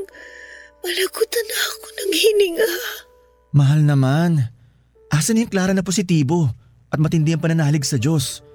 malagutan 0.83 1.47
na 1.51 1.59
ako 1.59 1.87
ng 1.91 2.13
hininga. 2.15 2.73
Mahal 3.55 3.81
naman. 3.83 4.55
Asan 5.11 5.43
yung 5.43 5.51
Clara 5.51 5.75
na 5.75 5.83
positibo 5.83 6.51
at 6.91 6.99
matindi 7.03 7.35
ang 7.35 7.43
pananalig 7.43 7.83
sa 7.83 7.99
Diyos? 7.99 8.46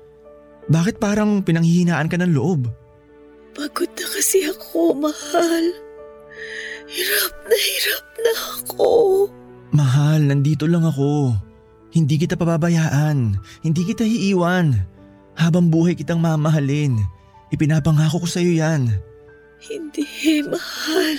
Bakit 0.72 1.04
parang 1.04 1.44
pinanghihinaan 1.44 2.08
ka 2.08 2.16
ng 2.16 2.32
loob? 2.32 2.72
Pagod 3.52 3.92
na 3.92 4.06
kasi 4.08 4.48
ako, 4.48 4.96
mahal. 4.96 5.66
Hirap 6.88 7.34
na 7.44 7.58
hirap 7.60 8.08
na 8.16 8.34
ako. 8.56 8.90
Mahal, 9.76 10.32
nandito 10.32 10.64
lang 10.72 10.88
ako. 10.88 11.36
Hindi 11.92 12.16
kita 12.24 12.40
pababayaan. 12.40 13.36
Hindi 13.68 13.82
kita 13.84 14.08
iiwan. 14.08 14.80
Habang 15.36 15.68
buhay 15.68 16.00
kitang 16.00 16.24
mamahalin. 16.24 16.96
Ipinapangako 17.52 18.24
ko 18.24 18.28
sa 18.32 18.40
iyo 18.40 18.64
yan. 18.64 18.88
Hindi, 19.60 20.08
mahal. 20.48 21.16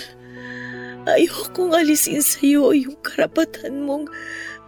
Ayokong 1.05 1.77
alisin 1.77 2.25
sa 2.25 2.41
iyo 2.41 2.73
yung 2.73 2.97
karapatan 3.05 3.85
mong 3.85 4.09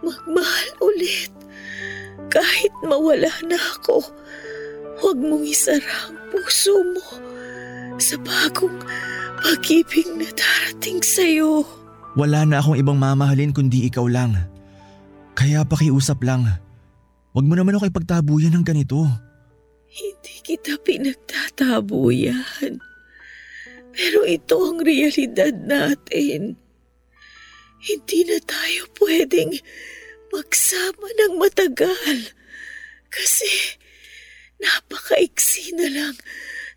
magmahal 0.06 0.68
ulit. 0.78 1.34
Kahit 2.30 2.70
mawala 2.86 3.30
na 3.50 3.58
ako, 3.58 4.06
huwag 5.00 5.18
mong 5.20 5.44
isara 5.44 6.08
ang 6.08 6.16
puso 6.32 6.72
mo 6.94 7.04
sa 7.96 8.16
bagong 8.20 8.76
pag-ibig 9.40 10.08
na 10.16 10.28
darating 10.32 11.00
sa 11.04 11.24
iyo. 11.24 11.64
Wala 12.16 12.48
na 12.48 12.60
akong 12.60 12.80
ibang 12.80 12.96
mamahalin 12.96 13.52
kundi 13.52 13.88
ikaw 13.88 14.08
lang. 14.08 14.36
Kaya 15.36 15.68
pakiusap 15.68 16.24
lang. 16.24 16.48
Huwag 17.36 17.44
mo 17.44 17.52
naman 17.52 17.76
ako 17.76 17.92
ipagtabuyan 17.92 18.56
ng 18.56 18.64
ganito. 18.64 19.04
Hindi 19.92 20.40
kita 20.40 20.80
pinagtatabuyan. 20.80 22.80
Pero 23.92 24.24
ito 24.24 24.56
ang 24.56 24.80
realidad 24.80 25.52
natin. 25.60 26.56
Hindi 27.80 28.18
na 28.24 28.40
tayo 28.40 28.88
pwedeng 29.04 29.52
magsama 30.32 31.08
ng 31.20 31.32
matagal. 31.36 32.32
Kasi 33.12 33.76
napakaiksi 34.60 35.76
na 35.76 35.86
lang 35.90 36.16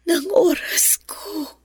ng 0.08 0.26
oras 0.34 1.00
ko. 1.06 1.60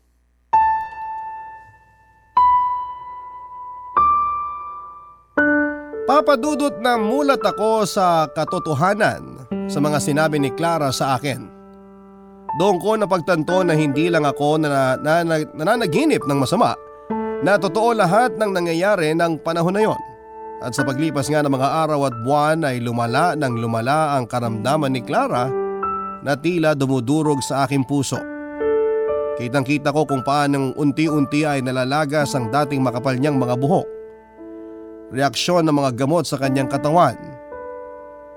Papadudot 6.04 6.84
na 6.84 7.00
mulat 7.00 7.40
ako 7.40 7.88
sa 7.88 8.28
katotohanan 8.28 9.48
sa 9.72 9.80
mga 9.80 9.98
sinabi 10.04 10.36
ni 10.36 10.52
Clara 10.52 10.92
sa 10.92 11.16
akin. 11.16 11.48
Doon 12.60 12.76
ko 12.76 12.94
napagtanto 12.94 13.64
na 13.64 13.72
hindi 13.72 14.12
lang 14.12 14.28
ako 14.28 14.60
na, 14.60 15.00
na, 15.00 15.24
na, 15.24 15.40
nananaginip 15.56 16.22
ng 16.28 16.38
masama 16.38 16.76
na 17.40 17.56
totoo 17.56 17.96
lahat 17.96 18.36
ng 18.36 18.52
nangyayari 18.52 19.16
ng 19.16 19.40
panahon 19.40 19.74
na 19.74 19.82
yon. 19.82 20.00
At 20.60 20.76
sa 20.76 20.84
paglipas 20.84 21.32
nga 21.32 21.40
ng 21.40 21.50
mga 21.50 21.68
araw 21.88 22.06
at 22.06 22.14
buwan 22.22 22.62
ay 22.68 22.84
lumala 22.84 23.32
ng 23.34 23.54
lumala 23.58 24.14
ang 24.14 24.28
karamdaman 24.28 24.92
ni 24.94 25.02
Clara 25.02 25.63
na 26.24 26.34
tila 26.34 26.72
dumudurog 26.72 27.44
sa 27.44 27.68
aking 27.68 27.84
puso. 27.84 28.18
Kitang 29.36 29.66
kita 29.66 29.92
ko 29.92 30.08
kung 30.08 30.24
paanong 30.24 30.74
unti-unti 30.78 31.44
ay 31.44 31.60
nalalagas 31.60 32.32
ang 32.32 32.48
dating 32.48 32.80
makapal 32.80 33.14
niyang 33.14 33.36
mga 33.36 33.54
buhok 33.60 33.94
reaksyon 35.14 35.62
ng 35.62 35.74
mga 35.78 35.90
gamot 36.04 36.26
sa 36.26 36.36
kanyang 36.40 36.66
katawan. 36.66 37.14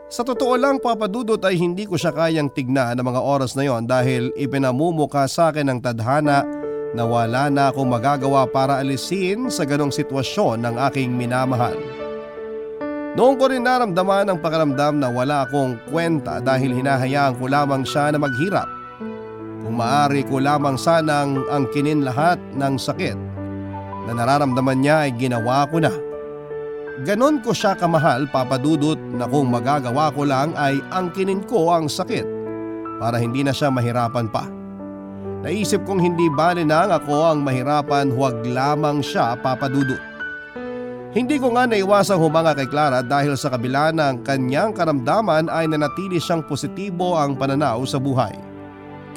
Sa 0.07 0.23
totoo 0.23 0.55
lang 0.55 0.79
papadudot 0.79 1.41
ay 1.43 1.59
hindi 1.59 1.83
ko 1.83 1.99
siya 1.99 2.15
kayang 2.15 2.53
tignan 2.53 2.95
ng 2.95 3.03
mga 3.03 3.21
oras 3.21 3.59
na 3.59 3.67
yon 3.67 3.83
dahil 3.83 4.31
ipinamumuka 4.39 5.27
sa 5.27 5.51
akin 5.51 5.67
ng 5.67 5.79
tadhana 5.83 6.47
na 6.95 7.03
wala 7.03 7.51
na 7.51 7.67
akong 7.67 7.91
magagawa 7.91 8.47
para 8.47 8.79
alisin 8.79 9.51
sa 9.51 9.67
ganong 9.67 9.91
sitwasyon 9.91 10.63
ng 10.63 10.75
aking 10.87 11.11
minamahal. 11.11 11.75
Noong 13.17 13.33
ko 13.41 13.49
rin 13.49 13.65
naramdaman 13.65 14.29
ang 14.29 14.37
pakaramdam 14.37 15.01
na 15.01 15.09
wala 15.09 15.49
akong 15.49 15.73
kwenta 15.89 16.37
dahil 16.37 16.69
hinahayaan 16.69 17.33
ko 17.41 17.49
lamang 17.49 17.81
siya 17.81 18.13
na 18.13 18.21
maghirap. 18.21 18.69
Kung 19.65 19.73
maaari 19.73 20.21
ko 20.29 20.37
lamang 20.37 20.77
sanang 20.77 21.41
angkinin 21.49 22.05
lahat 22.05 22.37
ng 22.53 22.77
sakit 22.77 23.17
na 24.05 24.13
nararamdaman 24.13 24.85
niya 24.85 25.09
ay 25.09 25.17
ginawa 25.17 25.65
ko 25.65 25.81
na. 25.81 25.89
Ganon 27.09 27.41
ko 27.41 27.57
siya 27.57 27.73
kamahal 27.73 28.29
papadudot 28.29 29.01
na 29.17 29.25
kung 29.25 29.49
magagawa 29.49 30.13
ko 30.13 30.21
lang 30.21 30.53
ay 30.53 30.77
angkinin 30.93 31.41
ko 31.49 31.73
ang 31.73 31.89
sakit 31.89 32.25
para 33.01 33.17
hindi 33.17 33.41
na 33.41 33.49
siya 33.49 33.73
mahirapan 33.73 34.29
pa. 34.29 34.45
Naisip 35.41 35.81
kong 35.89 36.05
hindi 36.05 36.29
bali 36.37 36.61
nang 36.61 36.93
ako 36.93 37.33
ang 37.33 37.41
mahirapan 37.41 38.13
huwag 38.13 38.45
lamang 38.45 39.01
siya 39.01 39.33
papadudot. 39.41 40.06
Hindi 41.17 41.41
ko 41.41 41.49
nga 41.49 41.65
naiwasang 41.65 42.21
humanga 42.21 42.53
kay 42.53 42.69
Clara 42.69 43.01
dahil 43.01 43.33
sa 43.33 43.49
kabila 43.49 43.89
ng 43.89 44.21
kanyang 44.21 44.69
karamdaman 44.69 45.49
ay 45.49 45.65
nanatili 45.65 46.21
siyang 46.21 46.45
positibo 46.45 47.17
ang 47.17 47.33
pananaw 47.33 47.81
sa 47.89 47.97
buhay. 47.97 48.37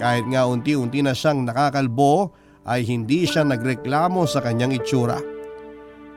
Kahit 0.00 0.24
nga 0.32 0.48
unti-unti 0.48 1.04
na 1.04 1.12
siyang 1.12 1.44
nakakalbo 1.44 2.32
ay 2.64 2.88
hindi 2.88 3.28
siya 3.28 3.44
nagreklamo 3.44 4.24
sa 4.24 4.40
kanyang 4.40 4.80
itsura. 4.80 5.20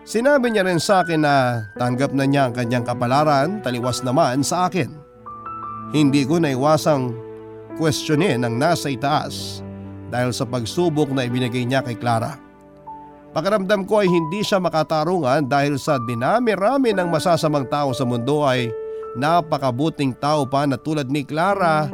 Sinabi 0.08 0.56
niya 0.56 0.64
rin 0.64 0.80
sa 0.80 1.04
akin 1.04 1.20
na 1.20 1.68
tanggap 1.76 2.16
na 2.16 2.32
niya 2.32 2.48
ang 2.48 2.56
kanyang 2.56 2.88
kapalaran 2.88 3.60
taliwas 3.60 4.08
naman 4.08 4.40
sa 4.40 4.72
akin. 4.72 4.88
Hindi 5.92 6.24
ko 6.24 6.40
naiwasang 6.40 7.12
questionin 7.76 8.40
ang 8.40 8.56
nasa 8.56 8.88
itaas 8.88 9.60
dahil 10.08 10.32
sa 10.32 10.48
pagsubok 10.48 11.12
na 11.12 11.28
ibinigay 11.28 11.68
niya 11.68 11.84
kay 11.84 12.00
Clara. 12.00 12.43
Pakiramdam 13.34 13.90
ko 13.90 14.06
ay 14.06 14.08
hindi 14.14 14.46
siya 14.46 14.62
makatarungan 14.62 15.50
dahil 15.50 15.82
sa 15.82 15.98
dinami-rami 15.98 16.94
ng 16.94 17.10
masasamang 17.10 17.66
tao 17.66 17.90
sa 17.90 18.06
mundo 18.06 18.46
ay 18.46 18.70
napakabuting 19.18 20.14
tao 20.14 20.46
pa 20.46 20.70
na 20.70 20.78
tulad 20.78 21.10
ni 21.10 21.26
Clara 21.26 21.90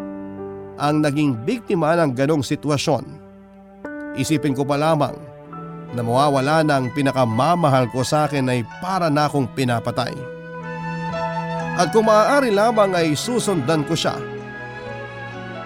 ang 0.76 1.00
naging 1.00 1.40
biktima 1.48 1.96
ng 1.96 2.12
ganong 2.12 2.44
sitwasyon. 2.44 3.08
Isipin 4.20 4.52
ko 4.52 4.68
pa 4.68 4.76
lamang 4.76 5.16
na 5.96 6.04
mawawala 6.04 6.60
ng 6.68 6.92
pinakamamahal 6.92 7.88
ko 7.88 8.04
sa 8.04 8.28
akin 8.28 8.52
ay 8.52 8.68
para 8.84 9.08
na 9.08 9.32
akong 9.32 9.48
pinapatay. 9.56 10.12
At 11.80 11.96
kung 11.96 12.12
maaari 12.12 12.52
lamang 12.52 12.92
ay 12.92 13.16
susundan 13.16 13.88
ko 13.88 13.96
siya. 13.96 14.20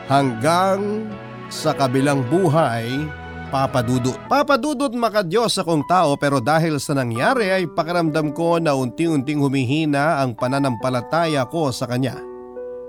Hanggang 0.05 1.09
sa 1.49 1.73
kabilang 1.73 2.21
buhay, 2.29 3.09
papadudot. 3.53 4.17
Papadudot 4.25 4.89
makadiyos 4.97 5.61
akong 5.61 5.85
tao 5.85 6.17
pero 6.17 6.41
dahil 6.41 6.81
sa 6.81 6.97
nangyari 6.97 7.53
ay 7.53 7.69
pakiramdam 7.69 8.33
ko 8.33 8.57
na 8.57 8.73
unti-unting 8.73 9.37
humihina 9.37 10.17
ang 10.25 10.33
pananampalataya 10.33 11.45
ko 11.45 11.69
sa 11.69 11.85
kanya 11.85 12.17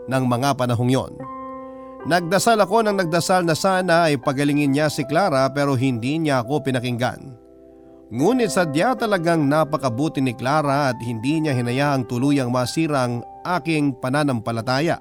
ng 0.09 0.25
mga 0.25 0.57
panahong 0.57 0.89
yon. 0.89 1.13
Nagdasal 2.09 2.57
ako 2.65 2.89
ng 2.89 2.97
nagdasal 2.97 3.45
na 3.45 3.53
sana 3.53 4.09
ay 4.09 4.17
pagalingin 4.17 4.73
niya 4.73 4.89
si 4.89 5.05
Clara 5.05 5.45
pero 5.53 5.77
hindi 5.77 6.17
niya 6.17 6.41
ako 6.41 6.65
pinakinggan. 6.65 7.37
Ngunit 8.13 8.53
sadya 8.53 8.97
talagang 8.97 9.45
napakabuti 9.45 10.21
ni 10.21 10.33
Clara 10.33 10.93
at 10.93 10.99
hindi 11.01 11.45
niya 11.45 11.57
hinayaang 11.57 12.09
tuluyang 12.09 12.53
masira 12.53 13.09
ang 13.09 13.25
aking 13.45 13.97
pananampalataya. 14.01 15.01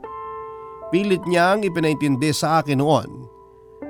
Pilit 0.91 1.23
niyang 1.28 1.67
ipinaintindi 1.67 2.32
sa 2.32 2.63
akin 2.63 2.80
noon 2.80 3.33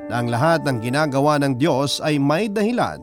na 0.10 0.20
ang 0.20 0.28
lahat 0.28 0.64
ng 0.68 0.84
ginagawa 0.84 1.40
ng 1.40 1.56
Diyos 1.56 2.04
ay 2.04 2.20
may 2.20 2.52
dahilan. 2.52 3.00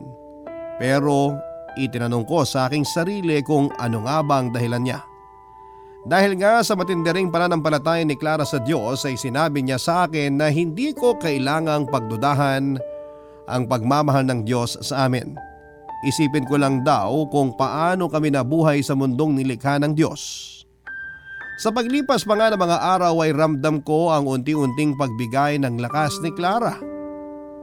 Pero 0.77 1.37
itinanong 1.77 2.25
ko 2.27 2.43
sa 2.43 2.67
aking 2.67 2.83
sarili 2.83 3.39
kung 3.45 3.71
ano 3.79 4.03
nga 4.03 4.19
ba 4.25 4.41
ang 4.41 4.51
dahilan 4.51 4.83
niya. 4.83 4.99
Dahil 6.01 6.33
nga 6.41 6.65
sa 6.65 6.73
matindiring 6.73 7.29
pananampalataya 7.29 8.01
ni 8.01 8.17
Clara 8.17 8.41
sa 8.41 8.57
Diyos 8.57 9.05
ay 9.05 9.21
sinabi 9.21 9.61
niya 9.61 9.77
sa 9.77 10.09
akin 10.09 10.33
na 10.33 10.49
hindi 10.49 10.97
ko 10.97 11.13
kailangang 11.21 11.85
pagdudahan 11.93 12.81
ang 13.45 13.63
pagmamahal 13.69 14.25
ng 14.25 14.41
Diyos 14.41 14.81
sa 14.81 15.05
amin. 15.05 15.37
Isipin 16.01 16.49
ko 16.49 16.57
lang 16.57 16.81
daw 16.81 17.29
kung 17.29 17.53
paano 17.53 18.09
kami 18.09 18.33
nabuhay 18.33 18.81
sa 18.81 18.97
mundong 18.97 19.37
nilikha 19.37 19.77
ng 19.77 19.93
Diyos. 19.93 20.49
Sa 21.61 21.69
paglipas 21.69 22.25
pa 22.25 22.33
nga 22.33 22.49
ng 22.49 22.57
mga 22.57 22.77
araw 22.97 23.21
ay 23.21 23.37
ramdam 23.37 23.85
ko 23.85 24.09
ang 24.09 24.25
unti-unting 24.25 24.97
pagbigay 24.97 25.61
ng 25.61 25.77
lakas 25.77 26.17
ni 26.25 26.33
Clara. 26.33 26.90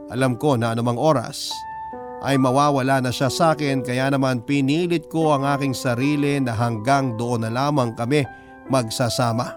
Alam 0.09 0.37
ko 0.41 0.57
na 0.57 0.73
anumang 0.73 0.97
oras 0.97 1.53
ay 2.25 2.35
mawawala 2.35 2.99
na 2.99 3.11
siya 3.13 3.31
sa 3.31 3.55
akin 3.55 3.85
kaya 3.85 4.11
naman 4.11 4.43
pinilit 4.43 5.07
ko 5.07 5.31
ang 5.31 5.47
aking 5.47 5.71
sarili 5.71 6.41
na 6.41 6.51
hanggang 6.51 7.15
doon 7.15 7.47
na 7.47 7.51
lamang 7.53 7.95
kami 7.95 8.25
magsasama. 8.67 9.55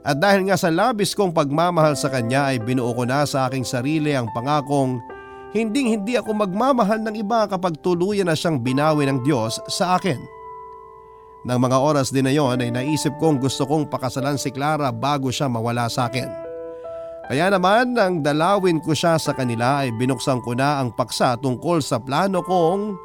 At 0.00 0.16
dahil 0.16 0.48
nga 0.48 0.56
sa 0.56 0.72
labis 0.72 1.12
kong 1.12 1.36
pagmamahal 1.36 1.92
sa 1.92 2.08
kanya 2.08 2.52
ay 2.52 2.60
binuo 2.60 2.92
ko 2.96 3.04
na 3.04 3.24
sa 3.28 3.48
aking 3.48 3.64
sarili 3.68 4.16
ang 4.16 4.32
pangakong 4.32 5.00
hinding 5.52 5.92
hindi 5.92 6.16
ako 6.16 6.32
magmamahal 6.40 7.04
ng 7.04 7.16
iba 7.20 7.44
kapag 7.44 7.76
tuluyan 7.84 8.28
na 8.28 8.36
siyang 8.36 8.60
binawi 8.60 9.04
ng 9.06 9.20
Diyos 9.20 9.60
sa 9.68 10.00
akin. 10.00 10.20
Nang 11.44 11.60
mga 11.60 11.80
oras 11.80 12.12
din 12.12 12.28
na 12.28 12.32
yon 12.32 12.60
ay 12.60 12.68
naisip 12.68 13.16
kong 13.16 13.40
gusto 13.40 13.64
kong 13.64 13.88
pakasalan 13.88 14.36
si 14.36 14.52
Clara 14.52 14.92
bago 14.92 15.32
siya 15.32 15.48
mawala 15.48 15.88
sa 15.88 16.08
akin. 16.08 16.49
Kaya 17.30 17.46
naman 17.46 17.94
nang 17.94 18.26
dalawin 18.26 18.82
ko 18.82 18.90
siya 18.90 19.14
sa 19.14 19.30
kanila 19.30 19.86
ay 19.86 19.94
binuksan 19.94 20.42
ko 20.42 20.50
na 20.50 20.82
ang 20.82 20.90
paksa 20.90 21.38
tungkol 21.38 21.78
sa 21.78 22.02
plano 22.02 22.42
kong 22.42 22.98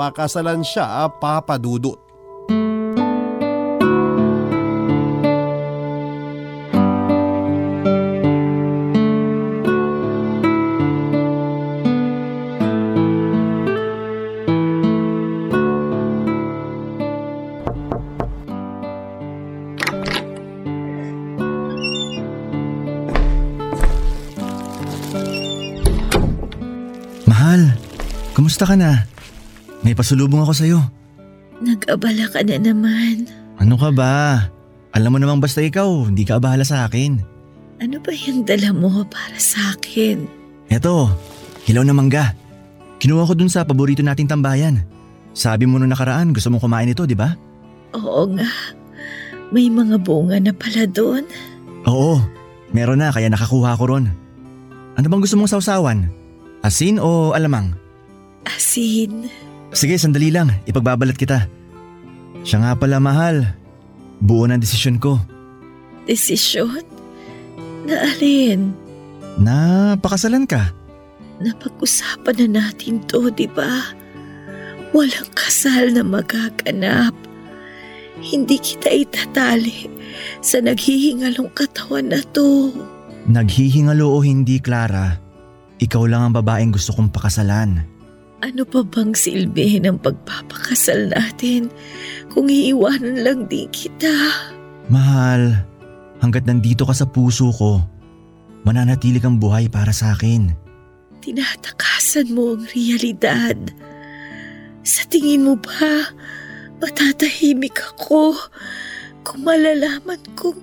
pakasalan 0.00 0.64
siya 0.64 1.04
papadudot. 1.20 2.05
Kumusta 28.56 28.72
ka 28.72 28.80
na? 28.80 29.04
May 29.84 29.92
pasulubong 29.92 30.40
ako 30.40 30.56
sa'yo. 30.56 30.80
Nag-abala 31.60 32.24
ka 32.32 32.40
na 32.40 32.56
naman. 32.56 33.28
Ano 33.60 33.76
ka 33.76 33.92
ba? 33.92 34.48
Alam 34.96 35.12
mo 35.12 35.18
namang 35.20 35.44
basta 35.44 35.60
ikaw, 35.60 36.08
hindi 36.08 36.24
ka 36.24 36.40
abahala 36.40 36.64
sa 36.64 36.88
akin. 36.88 37.20
Ano 37.84 38.00
ba 38.00 38.16
yung 38.16 38.48
dala 38.48 38.72
mo 38.72 39.04
para 39.12 39.36
sa 39.36 39.76
akin? 39.76 40.24
Eto, 40.72 41.12
hilaw 41.68 41.84
na 41.84 41.92
mangga. 41.92 42.32
Kinuha 42.96 43.28
ko 43.28 43.36
dun 43.36 43.52
sa 43.52 43.68
paborito 43.68 44.00
nating 44.00 44.24
tambayan. 44.24 44.88
Sabi 45.36 45.68
mo 45.68 45.76
nung 45.76 45.92
nakaraan 45.92 46.32
gusto 46.32 46.48
mong 46.48 46.64
kumain 46.64 46.88
ito, 46.88 47.04
di 47.04 47.12
ba? 47.12 47.36
Oo 47.92 48.24
nga. 48.40 48.48
May 49.52 49.68
mga 49.68 50.00
bunga 50.00 50.40
na 50.40 50.56
pala 50.56 50.88
doon. 50.88 51.28
Oo, 51.84 52.24
meron 52.72 53.04
na 53.04 53.12
kaya 53.12 53.28
nakakuha 53.28 53.76
ko 53.76 53.84
ron. 53.84 54.08
Ano 54.96 55.06
bang 55.12 55.20
gusto 55.20 55.36
mong 55.36 55.52
sausawan? 55.52 56.08
Asin 56.64 56.96
o 56.96 57.36
alamang? 57.36 57.84
Asin. 58.46 59.26
Sige, 59.74 59.98
sandali 59.98 60.30
lang. 60.30 60.54
Ipagbabalat 60.64 61.18
kita. 61.18 61.50
Siya 62.46 62.62
nga 62.62 62.72
pala 62.78 63.02
mahal. 63.02 63.42
Buo 64.22 64.46
na 64.46 64.56
desisyon 64.56 65.02
ko. 65.02 65.18
Desisyon? 66.06 66.86
Na 67.84 68.14
alin? 68.14 68.70
Na 69.36 69.56
pakasalan 69.98 70.46
ka. 70.46 70.70
Napag-usapan 71.42 72.46
na 72.46 72.64
natin 72.64 73.02
to, 73.10 73.28
di 73.28 73.50
ba? 73.50 73.92
Walang 74.94 75.28
kasal 75.36 75.92
na 75.92 76.00
magaganap. 76.00 77.12
Hindi 78.22 78.56
kita 78.56 78.88
itatali 78.88 79.92
sa 80.40 80.64
naghihingalong 80.64 81.52
katawan 81.52 82.08
na 82.08 82.24
to. 82.32 82.72
Naghihingalo 83.28 84.08
o 84.08 84.24
hindi, 84.24 84.56
Clara. 84.62 85.20
Ikaw 85.76 86.02
lang 86.08 86.22
ang 86.30 86.34
babaeng 86.40 86.72
gusto 86.72 86.96
kong 86.96 87.12
pakasalan. 87.12 87.84
Ano 88.44 88.68
pa 88.68 88.84
bang 88.84 89.16
silbi 89.16 89.80
ng 89.80 89.96
pagpapakasal 90.04 91.08
natin 91.08 91.72
kung 92.28 92.52
iiwanan 92.52 93.24
lang 93.24 93.40
din 93.48 93.64
kita? 93.72 94.12
Mahal, 94.92 95.56
hanggat 96.20 96.44
nandito 96.44 96.84
ka 96.84 96.92
sa 96.92 97.08
puso 97.08 97.48
ko, 97.56 97.80
mananatili 98.68 99.24
kang 99.24 99.40
buhay 99.40 99.72
para 99.72 99.88
sa 99.88 100.12
akin. 100.12 100.52
Tinatakasan 101.24 102.36
mo 102.36 102.60
ang 102.60 102.68
realidad. 102.76 103.56
Sa 104.84 105.02
tingin 105.08 105.48
mo 105.48 105.56
ba, 105.56 106.12
matatahimik 106.78 107.80
ako 107.96 108.36
kung 109.24 109.42
malalaman 109.42 110.20
kong 110.36 110.60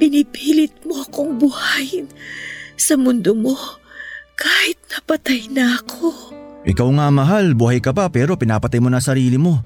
pinipilit 0.00 0.74
mo 0.88 1.04
akong 1.04 1.36
buhayin 1.36 2.08
sa 2.74 2.96
mundo 2.96 3.36
mo 3.36 3.54
kahit 4.34 4.80
napatay 4.90 5.46
na 5.52 5.78
ako. 5.78 6.41
Ikaw 6.62 6.88
nga 6.94 7.06
mahal, 7.10 7.58
buhay 7.58 7.82
ka 7.82 7.90
pa 7.90 8.06
pero 8.06 8.38
pinapatay 8.38 8.78
mo 8.78 8.86
na 8.86 9.02
sarili 9.02 9.34
mo. 9.34 9.58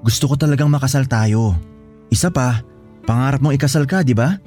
Gusto 0.00 0.32
ko 0.32 0.34
talagang 0.34 0.72
makasal 0.72 1.04
tayo. 1.04 1.52
Isa 2.08 2.32
pa, 2.32 2.64
pangarap 3.04 3.44
mong 3.44 3.54
ikasal 3.54 3.84
ka, 3.84 4.00
di 4.00 4.16
ba? 4.16 4.40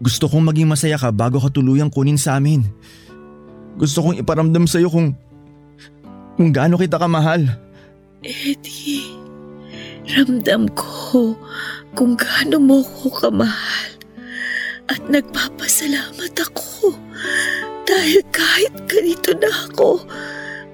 Gusto 0.00 0.30
kong 0.30 0.48
maging 0.48 0.70
masaya 0.70 0.96
ka 0.96 1.12
bago 1.12 1.36
ka 1.36 1.52
tuluyang 1.52 1.92
kunin 1.92 2.16
sa 2.16 2.40
amin. 2.40 2.64
Gusto 3.76 4.02
kong 4.02 4.16
iparamdam 4.18 4.64
sa'yo 4.64 4.88
kung... 4.88 5.12
kung 6.40 6.50
gaano 6.50 6.80
kita 6.80 6.96
kamahal. 6.96 7.44
Eddie, 8.24 9.14
ramdam 10.08 10.66
ko 10.72 11.36
kung 11.92 12.16
gaano 12.16 12.56
mo 12.56 12.80
ko 12.82 13.12
kamahal. 13.12 13.90
At 14.88 15.04
nagpapasalamat 15.12 16.32
ako 16.40 16.96
dahil 17.84 18.24
kahit 18.32 18.72
ganito 18.88 19.36
na 19.36 19.50
ako, 19.68 20.00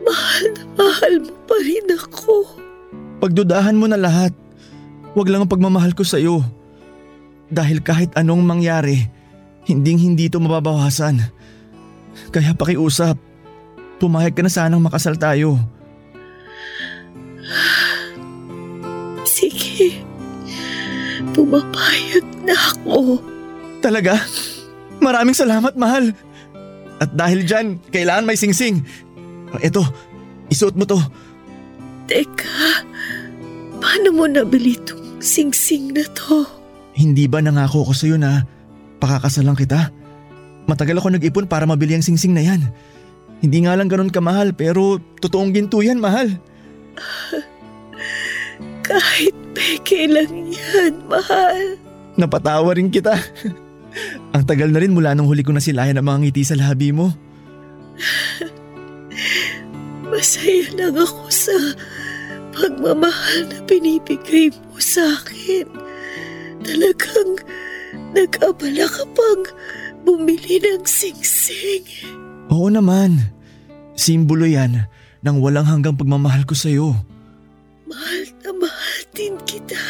mahal 0.04 0.44
na 0.52 0.64
mahal 0.76 1.14
mo 1.24 1.34
pa 1.48 1.56
rin 1.64 1.86
ako. 1.90 2.34
Pagdudahan 3.24 3.76
mo 3.76 3.88
na 3.88 3.96
lahat. 3.96 4.36
Huwag 5.14 5.30
lang 5.30 5.46
ang 5.46 5.52
pagmamahal 5.52 5.94
ko 5.94 6.02
sa'yo. 6.02 6.42
Dahil 7.48 7.80
kahit 7.80 8.12
anong 8.18 8.42
mangyari, 8.42 9.06
hinding 9.64 9.96
hindi 9.96 10.26
ito 10.26 10.42
mababawasan. 10.42 11.22
Kaya 12.34 12.52
pakiusap, 12.54 13.14
pumayag 14.02 14.34
ka 14.34 14.42
na 14.42 14.50
sanang 14.50 14.82
makasal 14.82 15.14
tayo. 15.14 15.56
Sige, 19.24 20.02
pumapayag 21.32 22.26
na 22.42 22.54
ako. 22.54 23.22
Talaga? 23.78 24.18
Maraming 24.98 25.36
salamat, 25.36 25.76
mahal. 25.78 26.10
At 26.98 27.10
dahil 27.12 27.44
dyan, 27.44 27.78
kailangan 27.90 28.24
may 28.24 28.38
singsing. 28.38 28.82
Eto, 29.62 29.84
isuot 30.50 30.74
mo 30.74 30.88
to. 30.88 30.98
Teka, 32.10 32.84
paano 33.78 34.08
mo 34.12 34.24
nabili 34.28 34.76
itong 34.76 35.22
singsing 35.22 35.94
na 35.94 36.04
to? 36.12 36.44
Hindi 36.94 37.26
ba 37.26 37.42
nangako 37.42 37.90
ko 37.90 37.92
sa'yo 37.92 38.16
na 38.20 38.46
pakakasalan 39.02 39.58
kita? 39.58 39.90
Matagal 40.64 41.00
ako 41.00 41.16
nag-ipon 41.16 41.50
para 41.50 41.66
mabili 41.68 41.98
ang 41.98 42.04
singsing 42.06 42.32
na 42.32 42.44
yan. 42.44 42.62
Hindi 43.44 43.66
nga 43.66 43.76
lang 43.76 43.90
ganun 43.90 44.08
kamahal 44.08 44.56
pero 44.56 44.96
totoong 45.20 45.52
ginto 45.52 45.84
yan, 45.84 46.00
mahal. 46.00 46.32
Kahit 48.86 49.34
peke 49.52 50.08
lang 50.08 50.48
yan, 50.48 51.04
mahal. 51.08 51.76
Napatawa 52.14 52.72
rin 52.78 52.88
kita. 52.88 53.18
ang 54.34 54.44
tagal 54.46 54.70
na 54.70 54.80
rin 54.80 54.94
mula 54.94 55.12
nung 55.12 55.26
huli 55.26 55.42
ko 55.42 55.50
na 55.50 55.60
silayan 55.60 55.98
ang 55.98 56.06
mga 56.06 56.20
ngiti 56.30 56.42
sa 56.46 56.56
labi 56.56 56.94
mo. 56.94 57.10
Masaya 60.14 60.70
lang 60.78 60.94
ako 60.94 61.26
sa 61.26 61.50
pagmamahal 62.54 63.50
na 63.50 63.58
binibigay 63.66 64.54
mo 64.70 64.78
sa 64.78 65.02
akin. 65.18 65.66
Talagang 66.62 67.42
nag-abala 68.14 68.86
ka 68.86 69.02
pang 69.10 69.42
bumili 70.06 70.62
ng 70.62 70.86
singsing. 70.86 71.82
Oo 72.46 72.70
naman. 72.70 73.34
Simbolo 73.98 74.46
yan 74.46 74.86
ng 75.26 75.36
walang 75.42 75.66
hanggang 75.66 75.98
pagmamahal 75.98 76.46
ko 76.46 76.54
sa'yo. 76.54 76.94
Mahal 77.90 78.22
na 78.46 78.54
mahal 78.54 79.00
din 79.18 79.34
kita. 79.42 79.82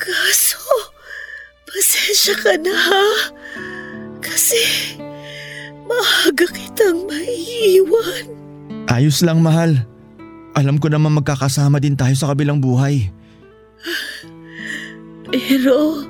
Kaso, 0.00 0.64
pasensya 1.68 2.40
ka 2.40 2.56
na 2.56 2.72
ha. 2.72 3.08
Kasi, 4.24 4.64
maaga 5.84 6.48
kitang 6.48 7.04
maiiwan. 7.04 8.37
Ayos 8.88 9.20
lang 9.20 9.44
mahal. 9.44 9.84
Alam 10.56 10.80
ko 10.80 10.88
naman 10.88 11.12
magkakasama 11.20 11.76
din 11.76 11.92
tayo 11.92 12.16
sa 12.16 12.32
kabilang 12.32 12.56
buhay. 12.56 13.12
Pero, 15.28 16.08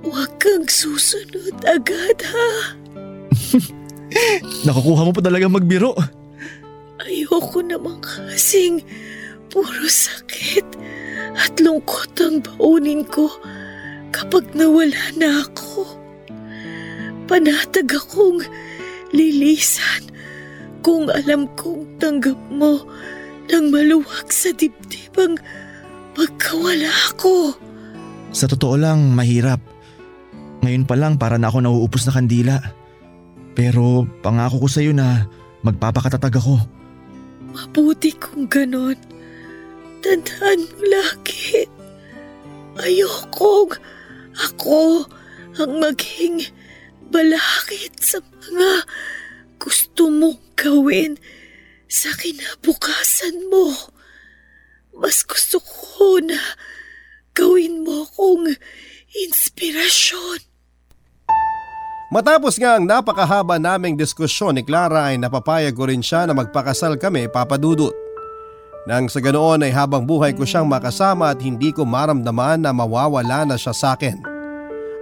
huwag 0.00 0.32
kang 0.40 0.64
susunod 0.64 1.60
agad 1.68 2.18
ha. 2.24 2.50
Nakukuha 4.66 5.02
mo 5.04 5.12
pa 5.12 5.20
talaga 5.20 5.44
magbiro. 5.44 5.92
Ayoko 7.04 7.60
naman 7.60 8.00
kasing 8.00 8.80
puro 9.52 9.84
sakit 9.84 10.64
at 11.36 11.52
lungkot 11.60 12.16
ang 12.24 12.40
baunin 12.40 13.04
ko 13.04 13.28
kapag 14.08 14.48
nawala 14.56 15.04
na 15.20 15.44
ako. 15.44 15.84
Panatag 17.28 17.92
akong 17.92 18.40
lilisan 19.12 20.15
kung 20.86 21.10
alam 21.10 21.50
kong 21.58 21.98
tanggap 21.98 22.38
mo 22.46 22.78
ng 23.50 23.74
maluwag 23.74 24.30
sa 24.30 24.54
dibdib 24.54 25.18
ang 25.18 25.34
pagkawala 26.14 26.94
ko. 27.18 27.50
Sa 28.30 28.46
totoo 28.46 28.78
lang, 28.78 29.10
mahirap. 29.10 29.58
Ngayon 30.62 30.86
pa 30.86 30.94
lang 30.94 31.18
para 31.18 31.42
na 31.42 31.50
ako 31.50 31.66
nauupos 31.66 32.06
na 32.06 32.14
kandila. 32.14 32.56
Pero 33.58 34.06
pangako 34.22 34.62
ko 34.62 34.68
sa 34.70 34.78
iyo 34.78 34.94
na 34.94 35.26
magpapakatatag 35.66 36.38
ako. 36.38 36.62
Mabuti 37.50 38.14
kung 38.22 38.46
ganon. 38.46 38.94
Tandaan 40.06 40.70
mo 40.70 40.82
lagi. 40.86 41.66
Ayokong 42.78 43.74
ako 44.38 45.02
ang 45.58 45.72
maging 45.82 46.46
balakid 47.10 47.90
sa 47.98 48.22
mga 48.22 48.86
gusto 49.56 50.08
mong 50.08 50.56
gawin 50.56 51.16
sa 51.86 52.10
kinabukasan 52.16 53.50
mo. 53.52 53.72
Mas 54.96 55.22
gusto 55.22 55.60
ko 55.60 56.20
na 56.24 56.40
gawin 57.36 57.84
mo 57.84 58.08
akong 58.08 58.56
inspirasyon. 59.12 60.40
Matapos 62.06 62.54
nga 62.56 62.78
ang 62.78 62.86
napakahaba 62.86 63.58
naming 63.58 63.98
diskusyon 63.98 64.56
ni 64.56 64.62
Clara 64.62 65.10
ay 65.10 65.18
napapayag 65.18 65.74
ko 65.74 65.90
rin 65.90 66.00
siya 66.00 66.24
na 66.24 66.32
magpakasal 66.38 66.96
kami 66.96 67.26
papadudot. 67.26 67.92
Nang 68.86 69.10
sa 69.10 69.18
ganoon 69.18 69.66
ay 69.66 69.74
habang 69.74 70.06
buhay 70.06 70.30
ko 70.30 70.46
siyang 70.46 70.70
makasama 70.70 71.34
at 71.34 71.42
hindi 71.42 71.74
ko 71.74 71.82
maramdaman 71.82 72.62
na 72.62 72.70
mawawala 72.70 73.42
na 73.42 73.58
siya 73.58 73.74
sa 73.74 73.98
akin. 73.98 74.35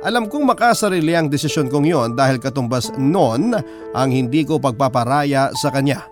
Alam 0.04 0.28
kong 0.28 0.44
makasarili 0.44 1.16
ang 1.16 1.32
desisyon 1.32 1.72
kong 1.72 1.88
yon 1.88 2.10
dahil 2.12 2.36
katumbas 2.36 2.92
noon 3.00 3.56
ang 3.96 4.08
hindi 4.12 4.44
ko 4.44 4.60
pagpaparaya 4.60 5.48
sa 5.56 5.72
kanya. 5.72 6.04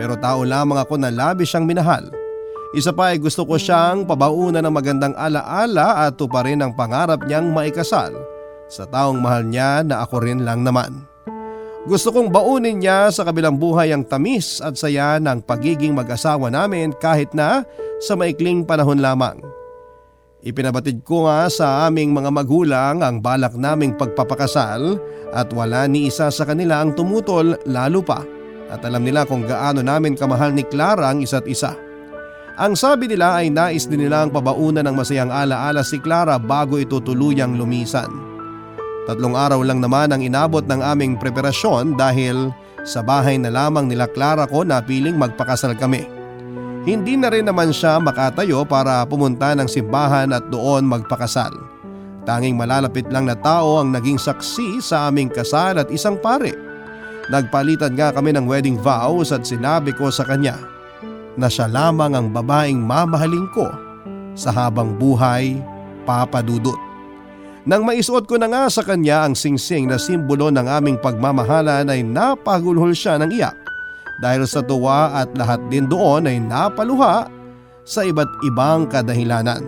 Pero 0.00 0.16
tao 0.16 0.40
lamang 0.40 0.80
ako 0.80 0.96
na 0.96 1.12
labis 1.12 1.52
siyang 1.52 1.68
minahal. 1.68 2.08
Isa 2.72 2.96
pa 2.96 3.12
ay 3.12 3.20
gusto 3.20 3.44
ko 3.44 3.60
siyang 3.60 4.08
pabaunan 4.08 4.64
ng 4.64 4.72
magandang 4.72 5.12
alaala 5.20 6.08
at 6.08 6.16
tuparin 6.16 6.64
ang 6.64 6.72
pangarap 6.72 7.28
niyang 7.28 7.52
maikasal 7.52 8.16
sa 8.72 8.88
taong 8.88 9.20
mahal 9.20 9.44
niya 9.44 9.84
na 9.84 10.00
ako 10.08 10.24
rin 10.24 10.40
lang 10.40 10.64
naman. 10.64 11.04
Gusto 11.84 12.10
kong 12.16 12.32
baunin 12.32 12.80
niya 12.80 13.12
sa 13.12 13.22
kabilang 13.22 13.60
buhay 13.60 13.92
ang 13.92 14.02
tamis 14.08 14.64
at 14.64 14.80
saya 14.80 15.20
ng 15.20 15.44
pagiging 15.44 15.92
mag-asawa 15.92 16.48
namin 16.48 16.90
kahit 16.98 17.30
na 17.36 17.68
sa 18.00 18.16
maikling 18.16 18.64
panahon 18.64 18.98
lamang. 18.98 19.38
Ipinabatid 20.44 21.00
ko 21.00 21.24
nga 21.24 21.48
sa 21.48 21.88
aming 21.88 22.12
mga 22.12 22.28
magulang 22.28 23.00
ang 23.00 23.24
balak 23.24 23.56
naming 23.56 23.96
pagpapakasal 23.96 25.00
at 25.32 25.48
wala 25.56 25.88
ni 25.88 26.12
isa 26.12 26.28
sa 26.28 26.44
kanila 26.44 26.84
ang 26.84 26.92
tumutol 26.92 27.56
lalo 27.64 28.04
pa 28.04 28.20
at 28.68 28.84
alam 28.84 29.00
nila 29.00 29.24
kung 29.24 29.46
gaano 29.48 29.80
namin 29.80 30.18
kamahal 30.18 30.52
ni 30.52 30.66
Clara 30.66 31.08
ang 31.08 31.24
isa't 31.24 31.46
isa. 31.48 31.72
Ang 32.56 32.72
sabi 32.72 33.08
nila 33.08 33.40
ay 33.40 33.52
nais 33.52 33.84
din 33.84 34.04
nilang 34.04 34.32
pabaunan 34.32 34.84
ng 34.84 34.96
masayang 34.96 35.28
alaala 35.28 35.84
si 35.84 36.00
Clara 36.00 36.40
bago 36.40 36.80
ito 36.80 37.00
tuluyang 37.00 37.56
lumisan. 37.56 38.08
Tatlong 39.06 39.36
araw 39.36 39.60
lang 39.62 39.78
naman 39.78 40.10
ang 40.10 40.24
inabot 40.24 40.64
ng 40.64 40.80
aming 40.82 41.20
preparasyon 41.20 41.94
dahil 41.94 42.50
sa 42.82 43.04
bahay 43.04 43.36
na 43.38 43.52
lamang 43.52 43.86
nila 43.86 44.08
Clara 44.08 44.48
ko 44.48 44.64
na 44.64 44.80
piling 44.82 45.20
magpakasal 45.20 45.76
kami. 45.78 46.15
Hindi 46.86 47.18
na 47.18 47.26
rin 47.34 47.42
naman 47.42 47.74
siya 47.74 47.98
makatayo 47.98 48.62
para 48.62 49.02
pumunta 49.10 49.58
ng 49.58 49.66
simbahan 49.66 50.30
at 50.30 50.46
doon 50.54 50.86
magpakasal. 50.86 51.50
Tanging 52.22 52.54
malalapit 52.54 53.10
lang 53.10 53.26
na 53.26 53.34
tao 53.34 53.82
ang 53.82 53.90
naging 53.90 54.22
saksi 54.22 54.78
sa 54.78 55.10
aming 55.10 55.26
kasal 55.26 55.82
at 55.82 55.90
isang 55.90 56.14
pare. 56.14 56.54
Nagpalitan 57.26 57.98
nga 57.98 58.14
kami 58.14 58.30
ng 58.38 58.46
wedding 58.46 58.78
vows 58.78 59.34
at 59.34 59.42
sinabi 59.42 59.90
ko 59.98 60.14
sa 60.14 60.22
kanya 60.22 60.62
na 61.34 61.50
siya 61.50 61.66
lamang 61.66 62.14
ang 62.14 62.30
babaeng 62.30 62.78
mamahalin 62.78 63.50
ko 63.50 63.66
sa 64.38 64.54
habang 64.54 64.94
buhay, 64.94 65.58
Papa 66.06 66.38
Dudut. 66.38 66.78
Nang 67.66 67.82
maisuot 67.82 68.30
ko 68.30 68.38
na 68.38 68.46
nga 68.46 68.70
sa 68.70 68.86
kanya 68.86 69.26
ang 69.26 69.34
singsing 69.34 69.90
na 69.90 69.98
simbolo 69.98 70.54
ng 70.54 70.70
aming 70.70 71.02
pagmamahalan 71.02 71.90
ay 71.90 72.06
napagulhol 72.06 72.94
siya 72.94 73.18
ng 73.18 73.34
iyak 73.34 73.65
dahil 74.20 74.48
sa 74.48 74.64
tuwa 74.64 75.12
at 75.12 75.32
lahat 75.36 75.60
din 75.68 75.84
doon 75.86 76.28
ay 76.28 76.40
napaluha 76.40 77.28
sa 77.86 78.00
iba't 78.02 78.28
ibang 78.48 78.88
kadahilanan. 78.88 79.62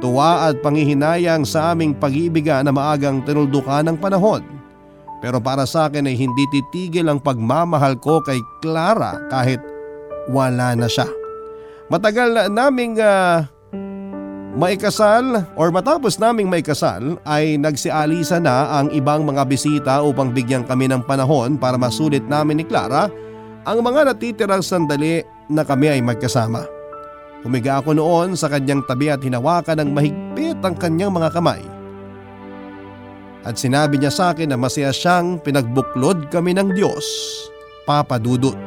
Tuwa 0.00 0.48
at 0.48 0.56
pangihinayang 0.64 1.44
sa 1.44 1.76
aming 1.76 1.92
pag-iibigan 1.92 2.64
na 2.64 2.72
maagang 2.72 3.20
tinuldukan 3.20 3.84
ng 3.84 3.96
panahon. 4.00 4.40
Pero 5.20 5.36
para 5.36 5.68
sa 5.68 5.92
akin 5.92 6.08
ay 6.08 6.16
hindi 6.16 6.48
titigil 6.48 7.04
ang 7.04 7.20
pagmamahal 7.20 8.00
ko 8.00 8.24
kay 8.24 8.40
Clara 8.64 9.20
kahit 9.28 9.60
wala 10.32 10.72
na 10.72 10.88
siya. 10.88 11.04
Matagal 11.92 12.32
na 12.32 12.42
naming 12.48 12.96
uh, 12.96 13.44
Maikasal 14.50 15.46
or 15.54 15.70
matapos 15.70 16.18
naming 16.18 16.50
maikasal 16.50 17.22
ay 17.22 17.54
nagsialisa 17.54 18.42
na 18.42 18.82
ang 18.82 18.90
ibang 18.90 19.22
mga 19.22 19.46
bisita 19.46 20.02
upang 20.02 20.34
bigyan 20.34 20.66
kami 20.66 20.90
ng 20.90 21.06
panahon 21.06 21.54
para 21.54 21.78
masulit 21.78 22.26
namin 22.26 22.58
ni 22.58 22.64
Clara 22.66 23.06
ang 23.70 23.86
mga 23.86 24.10
natitirang 24.10 24.66
sandali 24.66 25.22
na 25.46 25.62
kami 25.62 25.94
ay 25.94 26.02
magkasama. 26.02 26.66
Humiga 27.46 27.78
ako 27.78 27.94
noon 27.94 28.34
sa 28.34 28.50
kanyang 28.50 28.82
tabi 28.82 29.14
at 29.14 29.22
hinawakan 29.22 29.86
ng 29.86 29.90
mahigpit 29.94 30.58
ang 30.66 30.74
kanyang 30.74 31.14
mga 31.14 31.30
kamay. 31.30 31.62
At 33.46 33.56
sinabi 33.56 33.96
niya 33.96 34.10
sa 34.10 34.34
akin 34.34 34.50
na 34.50 34.58
masaya 34.58 34.90
siyang 34.90 35.38
pinagbuklod 35.40 36.28
kami 36.34 36.52
ng 36.58 36.74
Diyos, 36.74 37.06
Papa 37.86 38.18
Dudut. 38.18 38.58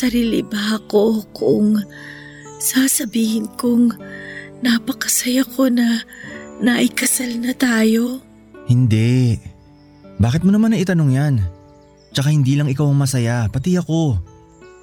Makasarili 0.00 0.40
ba 0.48 0.80
ako 0.80 1.28
kung 1.36 1.76
sasabihin 2.56 3.44
kong 3.60 3.92
napakasaya 4.64 5.44
ko 5.44 5.68
na 5.68 6.00
naikasal 6.64 7.28
na 7.36 7.52
tayo? 7.52 8.24
Hindi. 8.64 9.36
Bakit 10.16 10.40
mo 10.40 10.56
naman 10.56 10.72
na 10.72 10.80
itanong 10.80 11.12
yan? 11.12 11.34
Tsaka 12.16 12.32
hindi 12.32 12.56
lang 12.56 12.72
ikaw 12.72 12.88
ang 12.88 12.96
masaya, 12.96 13.44
pati 13.52 13.76
ako. 13.76 14.16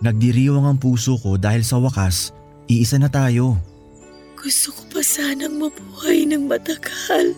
Nagdiriwang 0.06 0.70
ang 0.70 0.78
puso 0.78 1.18
ko 1.18 1.34
dahil 1.34 1.66
sa 1.66 1.82
wakas, 1.82 2.30
iisa 2.70 3.02
na 3.02 3.10
tayo. 3.10 3.58
Gusto 4.38 4.70
ko 4.70 4.82
pa 4.94 5.02
sanang 5.02 5.58
mabuhay 5.58 6.30
ng 6.30 6.46
matagal. 6.46 7.34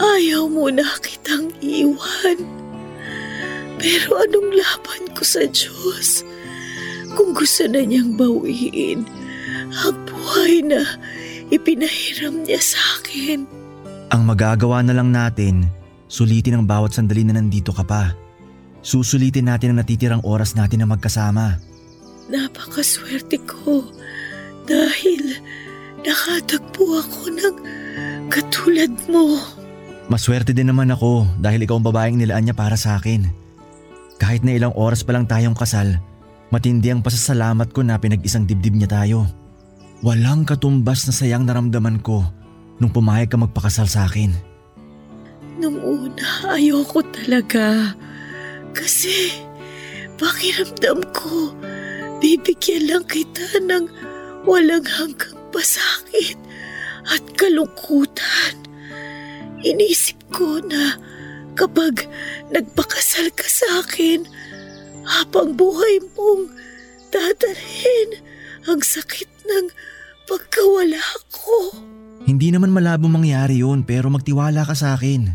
Ayaw 0.00 0.48
mo 0.48 0.72
na 0.72 0.88
kitang 1.04 1.52
iwan. 1.60 2.53
Pero 3.84 4.16
anong 4.16 4.56
laban 4.56 5.12
ko 5.12 5.20
sa 5.20 5.44
Diyos? 5.44 6.24
Kung 7.12 7.36
gusto 7.36 7.68
na 7.68 7.84
niyang 7.84 8.16
bawiin 8.16 9.04
ang 9.76 9.96
buhay 10.08 10.64
na 10.64 10.80
ipinahiram 11.52 12.48
niya 12.48 12.64
sa 12.64 12.80
akin. 12.96 13.44
Ang 14.08 14.22
magagawa 14.24 14.80
na 14.80 14.96
lang 14.96 15.12
natin, 15.12 15.68
sulitin 16.08 16.56
ang 16.56 16.64
bawat 16.64 16.96
sandali 16.96 17.28
na 17.28 17.36
nandito 17.36 17.76
ka 17.76 17.84
pa. 17.84 18.16
Susulitin 18.80 19.52
natin 19.52 19.76
ang 19.76 19.84
natitirang 19.84 20.24
oras 20.24 20.56
natin 20.56 20.80
na 20.80 20.88
magkasama. 20.88 21.60
Napakaswerte 22.32 23.36
ko 23.44 23.84
dahil 24.64 25.44
nakatagpo 26.00 27.04
ako 27.04 27.22
ng 27.36 27.56
katulad 28.32 28.92
mo. 29.12 29.36
Maswerte 30.08 30.56
din 30.56 30.72
naman 30.72 30.88
ako 30.88 31.28
dahil 31.36 31.68
ikaw 31.68 31.76
ang 31.76 31.84
babaeng 31.84 32.16
nilaan 32.16 32.48
niya 32.48 32.56
para 32.56 32.80
sa 32.80 32.96
akin. 32.96 33.43
Kahit 34.18 34.46
na 34.46 34.54
ilang 34.54 34.74
oras 34.78 35.02
pa 35.02 35.12
lang 35.14 35.26
tayong 35.26 35.58
kasal, 35.58 35.98
matindi 36.54 36.90
ang 36.94 37.02
pasasalamat 37.02 37.74
ko 37.74 37.82
na 37.82 37.98
pinag-isang 37.98 38.46
dibdib 38.46 38.78
niya 38.78 38.90
tayo. 38.90 39.26
Walang 40.04 40.46
katumbas 40.46 41.08
na 41.08 41.12
sayang 41.16 41.48
naramdaman 41.48 41.98
ko 42.04 42.22
nung 42.78 42.92
pumayag 42.92 43.30
ka 43.30 43.38
magpakasal 43.38 43.88
sa 43.90 44.06
akin. 44.06 44.34
Nung 45.58 45.78
una, 45.78 46.54
ayoko 46.54 47.02
talaga. 47.14 47.94
Kasi, 48.74 49.30
pakiramdam 50.18 51.02
ko, 51.14 51.54
bibigyan 52.18 52.90
lang 52.90 53.04
kita 53.06 53.62
ng 53.62 53.86
walang 54.42 54.82
hanggang 54.82 55.38
pasakit 55.54 56.38
at 57.06 57.22
kalungkutan. 57.38 58.54
Inisip 59.62 60.18
ko 60.34 60.58
na 60.66 60.98
kapag 61.54 62.06
nagpakasal 62.50 63.30
ka 63.34 63.46
sa 63.46 63.82
akin, 63.86 64.26
habang 65.04 65.54
buhay 65.54 66.02
mong 66.14 66.50
dadalhin 67.10 68.10
ang 68.66 68.80
sakit 68.80 69.28
ng 69.46 69.66
pagkawala 70.26 71.02
ko. 71.30 71.78
Hindi 72.24 72.48
naman 72.50 72.72
malabo 72.72 73.06
mangyari 73.06 73.60
yun 73.60 73.84
pero 73.84 74.08
magtiwala 74.08 74.64
ka 74.64 74.72
sa 74.72 74.96
akin. 74.96 75.28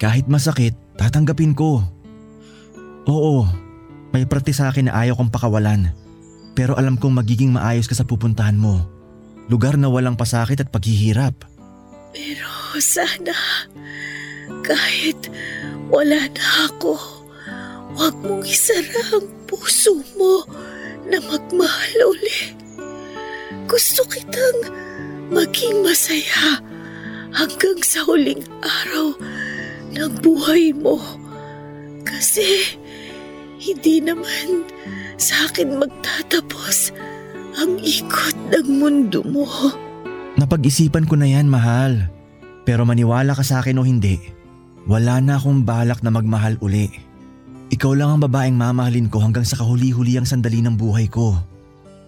Kahit 0.00 0.26
masakit, 0.26 0.74
Tatanggapin 1.00 1.56
ko. 1.56 1.80
Oo, 3.08 3.48
may 4.12 4.28
prati 4.28 4.52
sa 4.52 4.68
akin 4.68 4.92
na 4.92 5.00
ayaw 5.00 5.16
kong 5.16 5.32
pakawalan. 5.32 5.96
Pero 6.52 6.76
alam 6.76 7.00
kong 7.00 7.24
magiging 7.24 7.56
maayos 7.56 7.88
ka 7.88 7.96
sa 7.96 8.04
pupuntahan 8.04 8.60
mo. 8.60 8.84
Lugar 9.48 9.80
na 9.80 9.88
walang 9.88 10.20
pasakit 10.20 10.60
at 10.60 10.68
paghihirap. 10.68 11.32
Pero 12.12 12.52
sana, 12.84 13.32
kahit 14.64 15.30
wala 15.90 16.28
na 16.30 16.46
ako, 16.70 16.94
huwag 17.96 18.14
mong 18.22 18.44
isara 18.46 19.02
ang 19.16 19.26
puso 19.50 19.98
mo 20.14 20.46
na 21.10 21.18
magmahal 21.18 22.14
uli. 22.14 22.54
Gusto 23.66 24.06
kitang 24.06 24.70
maging 25.30 25.82
masaya 25.82 26.62
hanggang 27.34 27.78
sa 27.82 28.02
huling 28.06 28.42
araw 28.62 29.14
ng 29.94 30.12
buhay 30.22 30.74
mo. 30.74 30.98
Kasi 32.06 32.78
hindi 33.60 34.02
naman 34.02 34.66
sa 35.20 35.46
akin 35.50 35.78
magtatapos 35.78 36.94
ang 37.60 37.76
ikot 37.82 38.36
ng 38.54 38.66
mundo 38.80 39.20
mo. 39.26 39.46
Napag-isipan 40.38 41.04
ko 41.04 41.18
na 41.18 41.28
yan, 41.28 41.50
mahal. 41.50 42.08
Pero 42.64 42.86
maniwala 42.86 43.36
ka 43.36 43.44
sa 43.44 43.60
akin 43.60 43.76
o 43.76 43.84
hindi, 43.84 44.16
wala 44.88 45.20
na 45.20 45.36
akong 45.36 45.64
balak 45.64 46.00
na 46.00 46.12
magmahal 46.12 46.56
uli. 46.60 46.88
Ikaw 47.70 47.92
lang 47.94 48.10
ang 48.16 48.20
babaeng 48.26 48.56
mamahalin 48.58 49.06
ko 49.06 49.22
hanggang 49.22 49.46
sa 49.46 49.60
kahuli-huli 49.60 50.18
ang 50.18 50.26
sandali 50.26 50.58
ng 50.60 50.74
buhay 50.74 51.06
ko. 51.06 51.38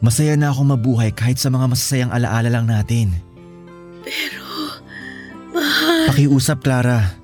Masaya 0.03 0.35
na 0.35 0.51
akong 0.51 0.75
mabuhay 0.75 1.15
kahit 1.15 1.39
sa 1.39 1.47
mga 1.47 1.71
masasayang 1.71 2.11
alaala 2.11 2.51
lang 2.51 2.67
natin. 2.67 3.15
Pero, 4.03 4.43
mahal, 5.55 6.11
Pakiusap, 6.11 6.67
Clara. 6.67 7.15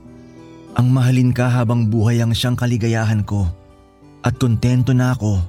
Ang 0.79 0.95
mahalin 0.95 1.35
ka 1.35 1.51
habang 1.51 1.91
buhay 1.91 2.23
ang 2.23 2.31
siyang 2.31 2.55
kaligayahan 2.55 3.27
ko. 3.27 3.51
At 4.23 4.39
kontento 4.39 4.95
na 4.95 5.11
ako 5.19 5.43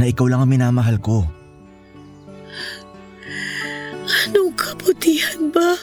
na 0.00 0.08
ikaw 0.08 0.24
lang 0.24 0.40
ang 0.40 0.48
minamahal 0.48 0.96
ko. 0.96 1.28
anong 4.26 4.52
kabutihan 4.56 5.52
ba 5.52 5.76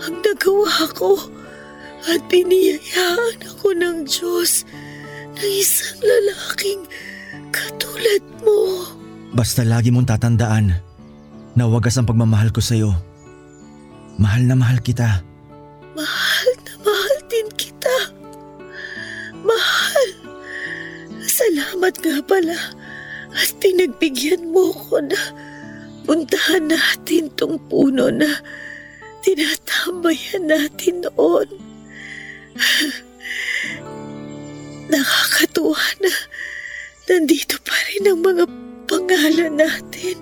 ang 0.00 0.16
nagawa 0.24 0.88
ko? 0.96 1.41
At 2.02 2.22
biniyayaan 2.26 3.38
ako 3.46 3.78
ng 3.78 3.96
Diyos 4.10 4.66
ng 5.38 5.52
isang 5.54 5.98
lalaking 6.02 6.82
katulad 7.54 8.22
mo. 8.42 8.90
Basta 9.32 9.62
lagi 9.62 9.94
mong 9.94 10.10
tatandaan 10.10 10.74
na 11.54 11.64
wagas 11.68 11.96
ang 11.96 12.08
pagmamahal 12.08 12.50
ko 12.50 12.58
sa'yo. 12.58 12.90
Mahal 14.18 14.44
na 14.44 14.58
mahal 14.58 14.82
kita. 14.82 15.22
Mahal 15.94 16.50
na 16.66 16.74
mahal 16.82 17.16
din 17.30 17.48
kita. 17.54 17.96
Mahal. 19.46 20.08
Salamat 21.22 21.94
nga 22.02 22.18
pala 22.26 22.58
at 23.32 23.50
pinagbigyan 23.62 24.52
mo 24.52 24.74
ko 24.74 25.00
na 25.00 25.18
puntahan 26.04 26.68
natin 26.68 27.30
tong 27.38 27.56
puno 27.70 28.10
na 28.10 28.28
tinatambayan 29.22 30.50
natin 30.50 31.06
noon. 31.06 31.48
Nakakatuwa 34.92 35.80
na 36.02 36.12
nandito 37.08 37.56
pa 37.64 37.76
rin 37.88 38.08
ang 38.08 38.20
mga 38.20 38.44
pangalan 38.88 39.52
natin 39.56 40.16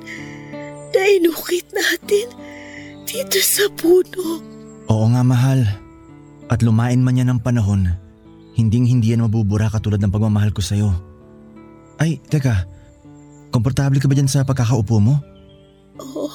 na 0.91 1.01
inukit 1.07 1.66
natin 1.74 2.26
dito 3.07 3.39
sa 3.43 3.66
puno. 3.74 4.43
Oo 4.91 5.07
nga 5.11 5.22
mahal. 5.26 5.66
At 6.51 6.66
lumain 6.66 6.99
man 6.99 7.14
yan 7.14 7.31
ng 7.31 7.43
panahon, 7.47 7.87
hinding 8.59 8.87
hindi 8.87 9.14
yan 9.14 9.22
mabubura 9.22 9.70
katulad 9.70 10.03
ng 10.03 10.11
pagmamahal 10.11 10.51
ko 10.51 10.59
sa'yo. 10.59 10.91
Ay, 12.03 12.18
teka. 12.26 12.66
Komportable 13.55 14.03
ka 14.03 14.11
ba 14.11 14.18
dyan 14.18 14.31
sa 14.31 14.43
pagkakaupo 14.43 14.99
mo? 14.99 15.14
Oo, 15.99 16.31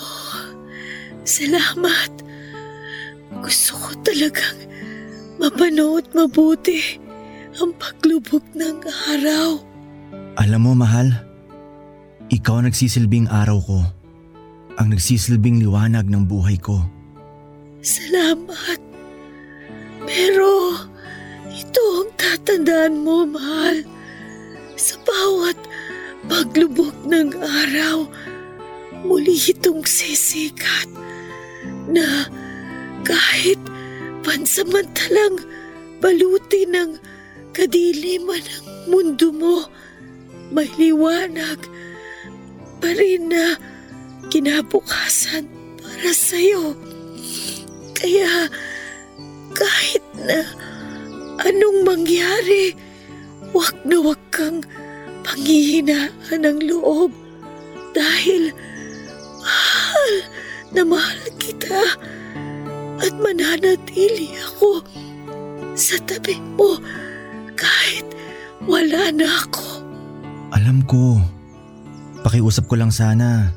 salamat. 1.28 2.12
Gusto 3.44 3.76
ko 3.76 3.90
talagang 4.04 4.56
mapanood 5.40 6.10
mabuti 6.16 7.00
ang 7.60 7.72
paglubog 7.80 8.44
ng 8.56 8.84
araw. 9.16 9.60
Alam 10.36 10.62
mo 10.68 10.74
mahal, 10.76 11.12
ikaw 12.28 12.60
ang 12.60 12.68
nagsisilbing 12.68 13.32
araw 13.32 13.60
ko. 13.64 13.80
Ang 14.76 14.92
nagsisilbing 14.92 15.64
liwanag 15.64 16.12
ng 16.12 16.28
buhay 16.28 16.60
ko. 16.60 16.84
Salamat. 17.80 18.80
Pero 20.04 20.76
ito 21.48 21.84
ang 22.04 22.12
tatandaan 22.20 23.00
mo, 23.00 23.24
mahal. 23.24 23.88
Sa 24.76 25.00
bawat 25.08 25.56
paglubog 26.28 26.92
ng 27.08 27.32
araw, 27.40 28.04
muli 29.08 29.40
itong 29.40 29.88
sisikat 29.88 30.92
na 31.88 32.28
kahit 33.06 33.62
pansamantalang 34.36 35.40
baluti 36.04 36.68
ng 36.68 37.00
kadiliman 37.56 38.44
ng 38.44 38.92
mundo 38.92 39.32
mo, 39.32 39.64
may 40.52 40.68
liwanag 40.76 41.56
pa 42.84 42.92
rin 43.00 43.32
na 43.32 43.56
kinabukasan 44.28 45.48
para 45.80 46.12
sa'yo. 46.12 46.76
Kaya 47.96 48.52
kahit 49.56 50.04
na 50.28 50.44
anong 51.48 51.88
mangyari, 51.88 52.76
wag 53.56 53.88
na 53.88 54.04
wag 54.04 54.20
kang 54.36 54.60
panghihinaan 55.24 56.44
ng 56.44 56.60
loob. 56.76 57.16
Dahil 57.96 58.52
mahal 59.40 60.12
na 60.76 60.84
mahal 60.84 61.24
kita 61.40 61.80
at 63.02 63.14
mananatili 63.20 64.36
ako 64.54 64.84
sa 65.76 66.00
tabi 66.08 66.40
mo 66.56 66.80
kahit 67.60 68.08
wala 68.64 69.12
na 69.12 69.28
ako. 69.46 69.84
Alam 70.56 70.82
ko. 70.88 71.20
Pakiusap 72.26 72.66
ko 72.66 72.80
lang 72.80 72.90
sana. 72.90 73.54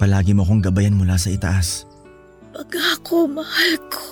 Palagi 0.00 0.32
mo 0.32 0.46
akong 0.46 0.62
gabayan 0.64 0.96
mula 0.96 1.18
sa 1.18 1.28
itaas. 1.28 1.84
Pag 2.54 2.70
ako 2.96 3.28
mahal 3.28 3.72
ko, 3.92 4.04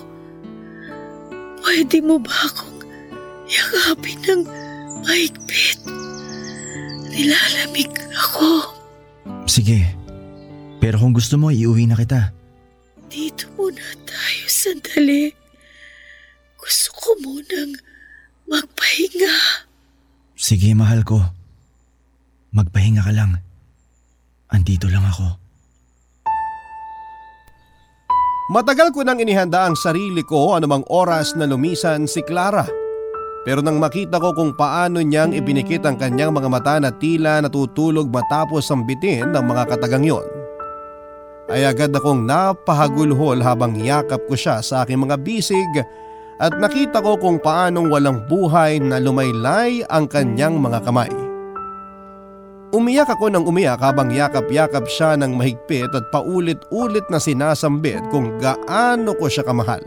pwede 1.65 2.03
mo 2.05 2.21
ba 2.21 2.35
akong 2.51 2.83
yakapin 3.49 4.19
ng 4.27 4.43
mahigpit? 5.07 5.79
Nilalamig 7.09 7.89
ako. 8.13 8.77
Sige. 9.49 9.87
Pero 10.77 11.01
kung 11.01 11.17
gusto 11.17 11.41
mo, 11.41 11.49
iuwi 11.49 11.89
na 11.89 11.97
kita. 11.97 12.36
Dito 13.17 13.49
muna 13.57 13.81
tayo 14.05 14.45
sandali. 14.45 15.33
Gusto 16.61 16.93
ko 17.01 17.17
munang 17.25 17.73
magpahinga. 18.45 19.65
Sige, 20.37 20.77
mahal 20.77 21.01
ko. 21.01 21.25
Magpahinga 22.53 23.01
ka 23.01 23.17
lang. 23.17 23.41
Andito 24.53 24.93
lang 24.93 25.09
ako. 25.09 25.33
Matagal 28.53 28.93
ko 28.93 29.01
nang 29.01 29.17
inihanda 29.17 29.65
ang 29.65 29.81
sarili 29.81 30.21
ko 30.21 30.53
anumang 30.53 30.85
oras 30.93 31.33
na 31.41 31.49
lumisan 31.49 32.05
si 32.05 32.21
Clara. 32.21 32.69
Pero 33.49 33.65
nang 33.65 33.81
makita 33.81 34.21
ko 34.21 34.37
kung 34.37 34.53
paano 34.53 35.01
niyang 35.01 35.33
ibinikit 35.33 35.81
ang 35.89 35.97
kanyang 35.97 36.37
mga 36.37 36.53
mata 36.53 36.77
na 36.77 36.93
tila 36.93 37.41
natutulog 37.41 38.13
matapos 38.13 38.69
ang 38.69 38.85
bitin 38.85 39.33
ng 39.33 39.45
mga 39.49 39.73
katagang 39.73 40.05
yon, 40.05 40.36
ay 41.47 41.63
agad 41.63 41.95
akong 41.95 42.27
napahagulhol 42.27 43.39
habang 43.39 43.79
yakap 43.79 44.23
ko 44.27 44.35
siya 44.35 44.59
sa 44.63 44.83
aking 44.83 45.07
mga 45.07 45.17
bisig 45.23 45.73
at 46.37 46.53
nakita 46.59 47.01
ko 47.01 47.17
kung 47.17 47.41
paanong 47.41 47.89
walang 47.89 48.21
buhay 48.29 48.83
na 48.83 49.01
lumaylay 49.01 49.81
ang 49.89 50.05
kanyang 50.11 50.59
mga 50.59 50.85
kamay. 50.85 51.13
Umiyak 52.75 53.09
ako 53.09 53.31
ng 53.31 53.47
umiyak 53.47 53.79
habang 53.79 54.11
yakap-yakap 54.11 54.85
siya 54.91 55.15
ng 55.17 55.39
mahigpit 55.39 55.89
at 55.95 56.05
paulit-ulit 56.11 57.07
na 57.09 57.23
sinasambit 57.23 58.03
kung 58.11 58.37
gaano 58.43 59.15
ko 59.17 59.31
siya 59.31 59.47
kamahal. 59.47 59.81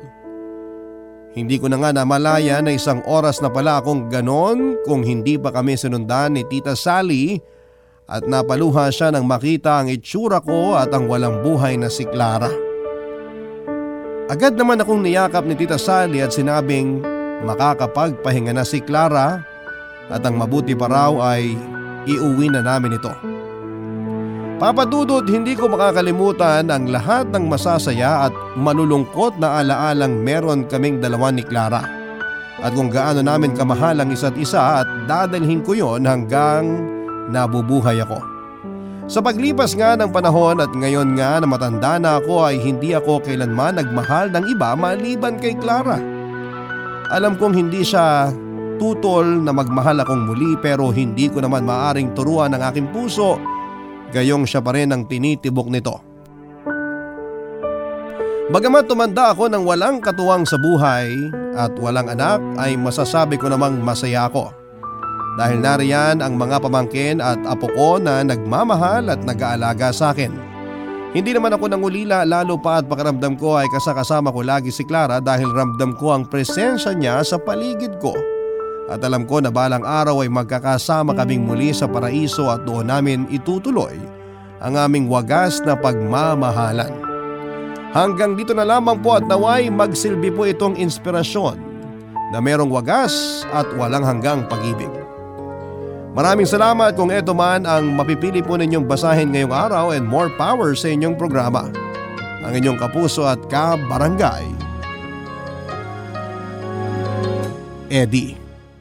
Hindi 1.36 1.62
ko 1.62 1.70
na 1.70 1.78
nga 1.78 1.94
namalaya 1.94 2.58
na 2.64 2.74
isang 2.74 3.06
oras 3.06 3.44
na 3.44 3.54
pala 3.54 3.78
akong 3.78 4.10
ganon 4.10 4.80
kung 4.88 5.06
hindi 5.06 5.38
pa 5.38 5.54
kami 5.54 5.78
sinundan 5.78 6.40
ni 6.40 6.42
Tita 6.50 6.74
Sally 6.74 7.38
at 8.10 8.26
napaluha 8.26 8.90
siya 8.90 9.14
nang 9.14 9.30
makita 9.30 9.86
ang 9.86 9.94
itsura 9.94 10.42
ko 10.42 10.74
at 10.74 10.90
ang 10.90 11.06
walang 11.06 11.46
buhay 11.46 11.78
na 11.78 11.94
si 11.94 12.10
Clara. 12.10 12.50
Agad 14.26 14.58
naman 14.58 14.82
akong 14.82 15.06
niyakap 15.06 15.46
ni 15.46 15.54
Tita 15.54 15.78
Sally 15.78 16.26
at 16.26 16.34
sinabing 16.34 17.06
makakapagpahinga 17.46 18.58
na 18.58 18.66
si 18.66 18.82
Clara 18.82 19.46
at 20.10 20.22
ang 20.26 20.42
mabuti 20.42 20.74
pa 20.74 20.90
raw 20.90 21.14
ay 21.38 21.54
iuwi 22.10 22.50
na 22.50 22.66
namin 22.66 22.98
ito. 22.98 23.14
Papadudod 24.58 25.24
hindi 25.30 25.54
ko 25.56 25.70
makakalimutan 25.70 26.68
ang 26.68 26.90
lahat 26.90 27.30
ng 27.30 27.46
masasaya 27.48 28.28
at 28.28 28.34
malulungkot 28.58 29.38
na 29.38 29.62
alaalang 29.62 30.20
meron 30.26 30.66
kaming 30.66 30.98
dalawa 30.98 31.30
ni 31.30 31.46
Clara. 31.46 32.00
at 32.60 32.76
kung 32.76 32.92
gaano 32.92 33.24
namin 33.24 33.56
kamahal 33.56 34.04
ang 34.04 34.12
isa't 34.12 34.36
isa 34.36 34.84
at 34.84 34.88
dadalhin 35.08 35.64
ko 35.64 35.72
yon 35.72 36.04
hanggang 36.04 36.84
nabubuhay 37.30 38.02
ako. 38.02 38.20
Sa 39.10 39.26
paglipas 39.26 39.74
nga 39.74 39.98
ng 39.98 40.14
panahon 40.14 40.62
at 40.62 40.70
ngayon 40.70 41.18
nga 41.18 41.42
na 41.42 41.48
matanda 41.50 41.98
na 41.98 42.22
ako 42.22 42.46
ay 42.46 42.62
hindi 42.62 42.94
ako 42.94 43.26
kailanman 43.26 43.82
nagmahal 43.82 44.30
ng 44.30 44.46
iba 44.54 44.78
maliban 44.78 45.42
kay 45.42 45.58
Clara. 45.58 45.98
Alam 47.10 47.34
kong 47.42 47.58
hindi 47.58 47.82
siya 47.82 48.30
tutol 48.78 49.42
na 49.42 49.50
magmahal 49.50 50.06
akong 50.06 50.30
muli 50.30 50.54
pero 50.62 50.94
hindi 50.94 51.26
ko 51.26 51.42
naman 51.42 51.66
maaring 51.66 52.14
turuan 52.14 52.54
ng 52.54 52.62
aking 52.70 52.88
puso 52.94 53.42
gayong 54.14 54.46
siya 54.46 54.62
pa 54.62 54.78
rin 54.78 54.94
ang 54.94 55.06
tinitibok 55.06 55.70
nito. 55.70 56.06
Bagamat 58.50 58.90
tumanda 58.90 59.30
ako 59.30 59.46
ng 59.46 59.62
walang 59.62 60.02
katuwang 60.02 60.42
sa 60.42 60.58
buhay 60.58 61.14
at 61.54 61.70
walang 61.78 62.10
anak 62.10 62.42
ay 62.58 62.74
masasabi 62.74 63.38
ko 63.38 63.46
namang 63.46 63.78
masaya 63.78 64.26
ako. 64.26 64.59
Dahil 65.38 65.62
nariyan 65.62 66.24
ang 66.24 66.40
mga 66.40 66.64
pamangkin 66.64 67.22
at 67.22 67.38
apo 67.46 67.70
ko 67.76 68.02
na 68.02 68.26
nagmamahal 68.26 69.12
at 69.14 69.22
nag-aalaga 69.22 69.94
sa 69.94 70.16
akin. 70.16 70.34
Hindi 71.10 71.34
naman 71.34 71.54
ako 71.58 71.74
nangulila 71.74 72.22
lalo 72.22 72.62
pa 72.62 72.82
at 72.82 72.86
pakiramdam 72.86 73.34
ko 73.38 73.58
ay 73.58 73.66
kasakasama 73.74 74.30
ko 74.30 74.46
lagi 74.46 74.70
si 74.70 74.86
Clara 74.86 75.18
dahil 75.18 75.50
ramdam 75.50 75.98
ko 75.98 76.14
ang 76.14 76.30
presensya 76.30 76.94
niya 76.94 77.26
sa 77.26 77.42
paligid 77.42 77.98
ko. 77.98 78.14
At 78.90 79.02
alam 79.06 79.26
ko 79.26 79.42
na 79.42 79.50
balang 79.50 79.86
araw 79.86 80.22
ay 80.22 80.30
magkakasama 80.30 81.18
kaming 81.18 81.46
muli 81.46 81.74
sa 81.74 81.90
paraiso 81.90 82.50
at 82.50 82.66
doon 82.66 82.90
namin 82.90 83.26
itutuloy 83.30 83.98
ang 84.62 84.78
aming 84.78 85.10
wagas 85.10 85.62
na 85.66 85.74
pagmamahalan. 85.74 86.94
Hanggang 87.90 88.38
dito 88.38 88.54
na 88.54 88.68
lamang 88.68 89.02
po 89.02 89.18
at 89.18 89.26
naway 89.26 89.66
magsilbi 89.74 90.30
po 90.30 90.46
itong 90.46 90.78
inspirasyon 90.78 91.58
na 92.30 92.38
merong 92.38 92.70
wagas 92.70 93.42
at 93.50 93.66
walang 93.74 94.06
hanggang 94.06 94.46
pag-ibig. 94.46 95.09
Maraming 96.10 96.50
salamat 96.50 96.98
kung 96.98 97.14
ito 97.14 97.38
man 97.38 97.70
ang 97.70 97.94
mapipili 97.94 98.42
po 98.42 98.58
ninyong 98.58 98.90
basahin 98.90 99.30
ngayong 99.30 99.54
araw 99.54 99.86
and 99.94 100.10
more 100.10 100.34
power 100.42 100.74
sa 100.74 100.90
inyong 100.90 101.14
programa. 101.14 101.70
Ang 102.42 102.54
inyong 102.58 102.82
kapuso 102.82 103.30
at 103.30 103.38
kabarangay, 103.46 104.50
Eddie. 107.94 108.38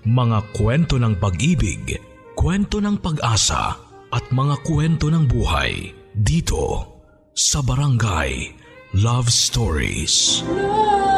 Mga 0.09 0.39
kwento 0.57 0.97
ng 0.97 1.21
pag-ibig, 1.21 2.01
kwento 2.33 2.81
ng 2.81 2.97
pag-asa 2.97 3.77
at 4.09 4.25
mga 4.33 4.65
kwento 4.65 5.13
ng 5.13 5.29
buhay 5.29 5.93
dito 6.17 6.97
sa 7.37 7.61
Barangay 7.61 8.57
Love 8.97 9.29
Stories. 9.29 10.41
Love 10.49 11.18